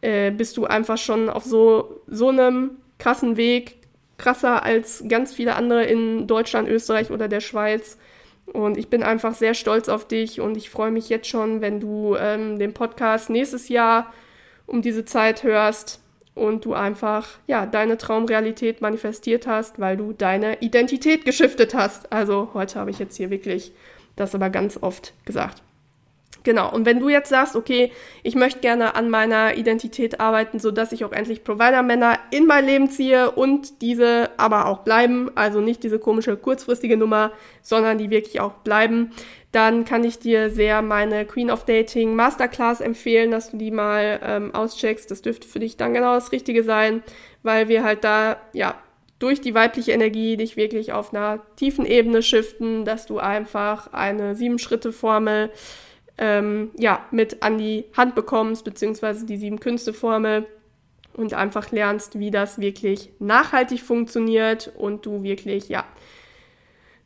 äh, 0.00 0.30
bist 0.30 0.56
du 0.56 0.66
einfach 0.66 0.98
schon 0.98 1.28
auf 1.28 1.44
so, 1.44 2.00
so 2.06 2.28
einem 2.28 2.72
krassen 2.98 3.36
Weg, 3.36 3.78
krasser 4.16 4.62
als 4.62 5.04
ganz 5.08 5.32
viele 5.32 5.56
andere 5.56 5.84
in 5.84 6.26
Deutschland, 6.26 6.68
Österreich 6.68 7.10
oder 7.10 7.26
der 7.26 7.40
Schweiz. 7.40 7.98
Und 8.52 8.76
ich 8.76 8.88
bin 8.88 9.02
einfach 9.02 9.34
sehr 9.34 9.54
stolz 9.54 9.88
auf 9.88 10.06
dich 10.06 10.40
und 10.40 10.56
ich 10.56 10.70
freue 10.70 10.90
mich 10.90 11.08
jetzt 11.08 11.28
schon, 11.28 11.60
wenn 11.60 11.80
du 11.80 12.16
ähm, 12.16 12.58
den 12.58 12.74
Podcast 12.74 13.30
nächstes 13.30 13.68
Jahr 13.68 14.12
um 14.66 14.82
diese 14.82 15.04
Zeit 15.04 15.42
hörst 15.42 16.00
und 16.34 16.64
du 16.64 16.74
einfach 16.74 17.28
ja 17.46 17.66
deine 17.66 17.98
Traumrealität 17.98 18.80
manifestiert 18.80 19.46
hast, 19.46 19.80
weil 19.80 19.96
du 19.96 20.12
deine 20.12 20.58
Identität 20.60 21.24
geschiftet 21.24 21.74
hast. 21.74 22.12
Also 22.12 22.50
heute 22.54 22.78
habe 22.78 22.90
ich 22.90 22.98
jetzt 22.98 23.16
hier 23.16 23.30
wirklich 23.30 23.72
das 24.16 24.34
aber 24.34 24.50
ganz 24.50 24.78
oft 24.80 25.14
gesagt. 25.24 25.62
Genau, 26.42 26.72
und 26.72 26.86
wenn 26.86 27.00
du 27.00 27.10
jetzt 27.10 27.28
sagst, 27.28 27.54
okay, 27.54 27.92
ich 28.22 28.34
möchte 28.34 28.60
gerne 28.60 28.94
an 28.94 29.10
meiner 29.10 29.56
Identität 29.56 30.20
arbeiten, 30.20 30.58
sodass 30.58 30.92
ich 30.92 31.04
auch 31.04 31.12
endlich 31.12 31.44
Provider-Männer 31.44 32.18
in 32.30 32.46
mein 32.46 32.64
Leben 32.64 32.90
ziehe 32.90 33.30
und 33.30 33.82
diese 33.82 34.30
aber 34.38 34.66
auch 34.66 34.78
bleiben, 34.78 35.30
also 35.34 35.60
nicht 35.60 35.82
diese 35.82 35.98
komische 35.98 36.36
kurzfristige 36.38 36.96
Nummer, 36.96 37.32
sondern 37.60 37.98
die 37.98 38.08
wirklich 38.08 38.40
auch 38.40 38.52
bleiben, 38.52 39.10
dann 39.52 39.84
kann 39.84 40.04
ich 40.04 40.18
dir 40.18 40.48
sehr 40.48 40.80
meine 40.80 41.26
Queen 41.26 41.50
of 41.50 41.64
Dating 41.64 42.14
Masterclass 42.14 42.80
empfehlen, 42.80 43.30
dass 43.30 43.50
du 43.50 43.58
die 43.58 43.70
mal 43.70 44.20
ähm, 44.22 44.54
auscheckst. 44.54 45.10
Das 45.10 45.22
dürfte 45.22 45.46
für 45.46 45.58
dich 45.58 45.76
dann 45.76 45.92
genau 45.92 46.14
das 46.14 46.32
Richtige 46.32 46.62
sein, 46.62 47.02
weil 47.42 47.68
wir 47.68 47.84
halt 47.84 48.04
da, 48.04 48.36
ja, 48.52 48.76
durch 49.18 49.42
die 49.42 49.54
weibliche 49.54 49.92
Energie 49.92 50.38
dich 50.38 50.56
wirklich 50.56 50.94
auf 50.94 51.12
einer 51.12 51.40
tiefen 51.56 51.84
Ebene 51.84 52.22
shiften, 52.22 52.86
dass 52.86 53.04
du 53.04 53.18
einfach 53.18 53.92
eine 53.92 54.34
Sieben-Schritte-Formel 54.34 55.50
ähm, 56.20 56.70
ja, 56.76 57.04
mit 57.10 57.42
an 57.42 57.58
die 57.58 57.86
Hand 57.96 58.14
bekommst, 58.14 58.64
beziehungsweise 58.64 59.26
die 59.26 59.38
sieben 59.38 59.58
Künste-Formel 59.58 60.46
und 61.14 61.34
einfach 61.34 61.72
lernst, 61.72 62.18
wie 62.18 62.30
das 62.30 62.60
wirklich 62.60 63.10
nachhaltig 63.18 63.80
funktioniert 63.80 64.70
und 64.76 65.06
du 65.06 65.22
wirklich, 65.22 65.68
ja, 65.68 65.84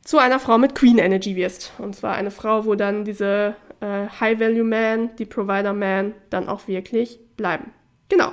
zu 0.03 0.19
einer 0.19 0.39
Frau 0.39 0.59
mit 0.59 0.75
Queen 0.75 0.99
Energy 0.99 1.35
wirst. 1.35 1.73
Und 1.79 1.95
zwar 1.95 2.13
eine 2.13 2.29
Frau, 2.29 2.65
wo 2.65 2.75
dann 2.75 3.05
diese 3.05 3.55
äh, 3.79 4.07
High-Value-Man, 4.19 5.15
die 5.15 5.25
Provider-Man 5.25 6.13
dann 6.29 6.47
auch 6.47 6.67
wirklich 6.67 7.19
bleiben. 7.37 7.71
Genau. 8.09 8.31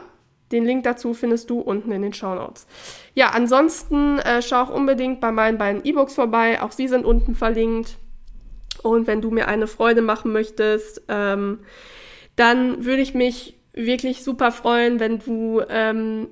Den 0.51 0.67
Link 0.67 0.83
dazu 0.83 1.15
findest 1.15 1.49
du 1.49 1.61
unten 1.61 1.93
in 1.93 2.03
den 2.03 2.13
Show 2.13 2.35
Notes. 2.35 2.67
Ja, 3.15 3.31
ansonsten 3.31 4.19
äh, 4.19 4.43
schau 4.43 4.65
auch 4.65 4.71
unbedingt 4.71 5.21
bei 5.21 5.33
meinen 5.33 5.57
beiden 5.57 5.83
E-Books 5.83 6.15
vorbei. 6.15 6.61
Auch 6.61 6.73
sie 6.73 6.89
sind 6.89 7.07
unten 7.07 7.35
verlinkt. 7.35 7.97
Und 8.83 9.07
wenn 9.07 9.21
du 9.21 9.31
mir 9.31 9.49
eine 9.49 9.67
Freude 9.67 10.03
machen 10.03 10.33
möchtest, 10.33 11.03
ähm, 11.09 11.61
dann 12.37 12.85
würde 12.85 13.03
ich 13.03 13.15
mich 13.15 13.59
wirklich 13.73 14.23
super 14.23 14.53
freuen, 14.53 15.01
wenn 15.01 15.19
du 15.19 15.63
ähm, 15.69 16.29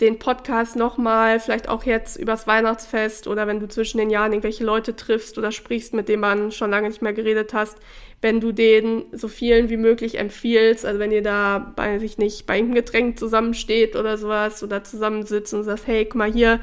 den 0.00 0.18
Podcast 0.18 0.76
nochmal, 0.76 1.40
vielleicht 1.40 1.68
auch 1.68 1.84
jetzt 1.84 2.16
übers 2.16 2.46
Weihnachtsfest 2.46 3.26
oder 3.26 3.46
wenn 3.46 3.60
du 3.60 3.68
zwischen 3.68 3.98
den 3.98 4.08
Jahren 4.08 4.32
irgendwelche 4.32 4.64
Leute 4.64 4.96
triffst 4.96 5.36
oder 5.36 5.52
sprichst, 5.52 5.92
mit 5.92 6.08
denen 6.08 6.22
man 6.22 6.52
schon 6.52 6.70
lange 6.70 6.88
nicht 6.88 7.02
mehr 7.02 7.12
geredet 7.12 7.52
hast, 7.52 7.76
wenn 8.22 8.40
du 8.40 8.52
den 8.52 9.04
so 9.12 9.28
vielen 9.28 9.68
wie 9.68 9.76
möglich 9.76 10.18
empfiehlst, 10.18 10.86
also 10.86 10.98
wenn 10.98 11.12
ihr 11.12 11.22
da 11.22 11.72
bei 11.76 11.98
sich 11.98 12.16
nicht 12.16 12.46
bei 12.46 12.56
irgendeinem 12.56 12.84
Getränk 12.84 13.18
zusammensteht 13.18 13.94
oder 13.94 14.16
sowas 14.16 14.62
oder 14.62 14.82
zusammensitzt 14.84 15.52
und 15.52 15.64
sagst, 15.64 15.86
hey, 15.86 16.04
guck 16.06 16.16
mal 16.16 16.32
hier, 16.32 16.60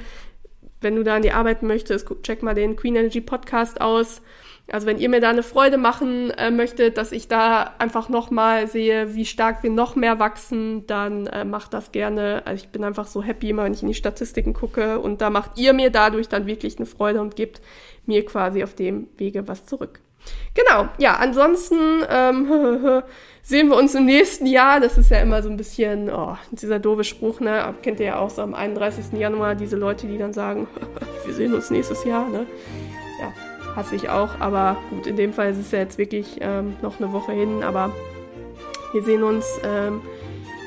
wenn 0.81 0.95
du 0.95 1.03
da 1.03 1.15
an 1.15 1.21
die 1.21 1.31
arbeiten 1.31 1.67
möchtest, 1.67 2.07
check 2.23 2.41
mal 2.41 2.55
den 2.55 2.75
Queen 2.75 2.95
Energy 2.95 3.21
Podcast 3.21 3.81
aus 3.81 4.21
also 4.71 4.85
wenn 4.85 4.97
ihr 4.97 5.07
mir 5.09 5.21
da 5.21 5.29
eine 5.29 5.43
Freude 5.43 5.77
machen 5.77 6.31
äh, 6.31 6.51
möchtet, 6.51 6.97
dass 6.97 7.11
ich 7.11 7.27
da 7.27 7.75
einfach 7.77 8.09
nochmal 8.09 8.67
sehe, 8.67 9.15
wie 9.15 9.25
stark 9.25 9.63
wir 9.63 9.69
noch 9.69 9.95
mehr 9.95 10.19
wachsen, 10.19 10.85
dann 10.87 11.27
äh, 11.27 11.45
macht 11.45 11.73
das 11.73 11.91
gerne. 11.91 12.41
Also 12.45 12.65
ich 12.65 12.69
bin 12.69 12.83
einfach 12.83 13.07
so 13.07 13.23
happy, 13.23 13.49
immer 13.49 13.63
wenn 13.63 13.73
ich 13.73 13.81
in 13.81 13.87
die 13.87 13.93
Statistiken 13.93 14.53
gucke 14.53 14.99
und 14.99 15.21
da 15.21 15.29
macht 15.29 15.57
ihr 15.57 15.73
mir 15.73 15.89
dadurch 15.89 16.27
dann 16.27 16.47
wirklich 16.47 16.77
eine 16.77 16.85
Freude 16.85 17.21
und 17.21 17.35
gebt 17.35 17.61
mir 18.05 18.25
quasi 18.25 18.63
auf 18.63 18.73
dem 18.73 19.07
Wege 19.17 19.47
was 19.47 19.65
zurück. 19.65 20.01
Genau, 20.53 20.89
ja, 20.97 21.15
ansonsten 21.15 22.03
ähm, 22.09 23.03
sehen 23.41 23.69
wir 23.69 23.77
uns 23.77 23.95
im 23.95 24.05
nächsten 24.05 24.45
Jahr. 24.45 24.81
Das 24.81 24.97
ist 24.97 25.09
ja 25.09 25.21
immer 25.21 25.41
so 25.41 25.49
ein 25.49 25.55
bisschen, 25.55 26.09
oh, 26.09 26.35
dieser 26.51 26.79
doofe 26.79 27.05
Spruch, 27.05 27.39
ne? 27.39 27.73
Kennt 27.81 28.01
ihr 28.01 28.07
ja 28.07 28.19
auch 28.19 28.29
so 28.29 28.41
am 28.41 28.53
31. 28.53 29.17
Januar, 29.17 29.55
diese 29.55 29.77
Leute, 29.77 30.07
die 30.07 30.17
dann 30.17 30.33
sagen, 30.33 30.67
wir 31.25 31.33
sehen 31.33 31.53
uns 31.53 31.69
nächstes 31.69 32.03
Jahr, 32.03 32.27
ne? 32.27 32.45
Hasse 33.77 33.95
ich 33.95 34.09
auch, 34.09 34.39
aber 34.39 34.75
gut, 34.89 35.05
in 35.05 35.15
dem 35.15 35.31
Fall 35.31 35.51
ist 35.51 35.59
es 35.59 35.71
ja 35.71 35.77
jetzt 35.77 35.99
wirklich 35.99 36.37
ähm, 36.41 36.75
noch 36.81 36.99
eine 36.99 37.13
Woche 37.13 37.31
hin, 37.31 37.63
aber 37.63 37.93
wir 38.91 39.03
sehen 39.03 39.21
uns 39.21 39.45
ähm, 39.63 40.01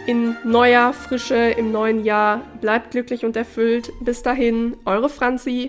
in 0.07 0.37
neuer 0.44 0.92
Frische 0.92 1.35
im 1.35 1.73
neuen 1.73 2.05
Jahr. 2.05 2.40
Bleibt 2.61 2.92
glücklich 2.92 3.25
und 3.25 3.37
erfüllt. 3.37 3.92
Bis 4.01 4.23
dahin, 4.23 4.77
eure 4.85 5.09
Franzi. 5.09 5.68